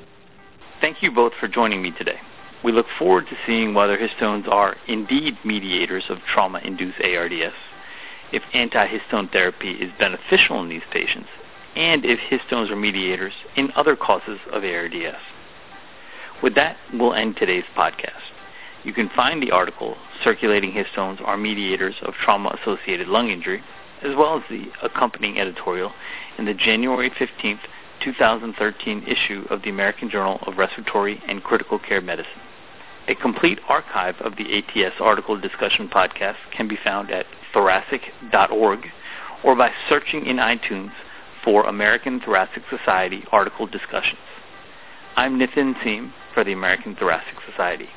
Thank 0.79 1.01
you 1.01 1.11
both 1.11 1.33
for 1.39 1.47
joining 1.47 1.81
me 1.81 1.91
today. 1.97 2.19
We 2.63 2.71
look 2.71 2.85
forward 2.97 3.27
to 3.27 3.35
seeing 3.45 3.73
whether 3.73 3.97
histones 3.97 4.47
are 4.47 4.77
indeed 4.87 5.37
mediators 5.43 6.05
of 6.09 6.19
trauma-induced 6.33 7.01
ARDS, 7.01 7.53
if 8.31 8.41
antihistone 8.53 9.31
therapy 9.31 9.71
is 9.71 9.91
beneficial 9.99 10.61
in 10.61 10.69
these 10.69 10.81
patients, 10.91 11.27
and 11.75 12.05
if 12.05 12.19
histones 12.19 12.71
are 12.71 12.75
mediators 12.75 13.33
in 13.57 13.71
other 13.75 13.97
causes 13.97 14.39
of 14.51 14.63
ARDS. 14.63 15.17
With 16.41 16.55
that, 16.55 16.77
we'll 16.93 17.13
end 17.13 17.35
today's 17.35 17.65
podcast. 17.75 18.31
You 18.85 18.93
can 18.93 19.09
find 19.09 19.41
the 19.41 19.51
article, 19.51 19.97
Circulating 20.23 20.71
Histones 20.71 21.21
Are 21.21 21.37
Mediators 21.37 21.95
of 22.01 22.13
Trauma-Associated 22.15 23.07
Lung 23.07 23.29
Injury, 23.29 23.61
as 24.03 24.15
well 24.15 24.37
as 24.37 24.43
the 24.49 24.65
accompanying 24.81 25.37
editorial 25.39 25.91
in 26.37 26.45
the 26.45 26.53
January 26.53 27.11
15, 27.17 27.59
2013 28.03 29.03
issue 29.03 29.45
of 29.49 29.61
the 29.63 29.69
American 29.69 30.09
Journal 30.09 30.39
of 30.47 30.57
Respiratory 30.57 31.21
and 31.27 31.43
Critical 31.43 31.79
Care 31.79 32.01
Medicine. 32.01 32.41
A 33.05 33.15
complete 33.15 33.59
archive 33.67 34.15
of 34.21 34.37
the 34.37 34.57
ATS 34.57 34.95
article 35.01 35.37
discussion 35.37 35.89
podcast 35.89 36.37
can 36.55 36.69
be 36.69 36.77
found 36.81 37.11
at 37.11 37.25
thoracic.org 37.53 38.85
or 39.43 39.55
by 39.57 39.71
searching 39.89 40.25
in 40.25 40.37
iTunes 40.37 40.91
for 41.43 41.65
American 41.65 42.21
Thoracic 42.21 42.63
Society 42.69 43.25
article 43.29 43.67
discussions. 43.67 44.21
I'm 45.17 45.37
Nitin 45.37 45.75
Seam 45.83 46.13
for 46.33 46.45
the 46.45 46.53
American 46.53 46.95
Thoracic 46.95 47.35
Society. 47.45 47.89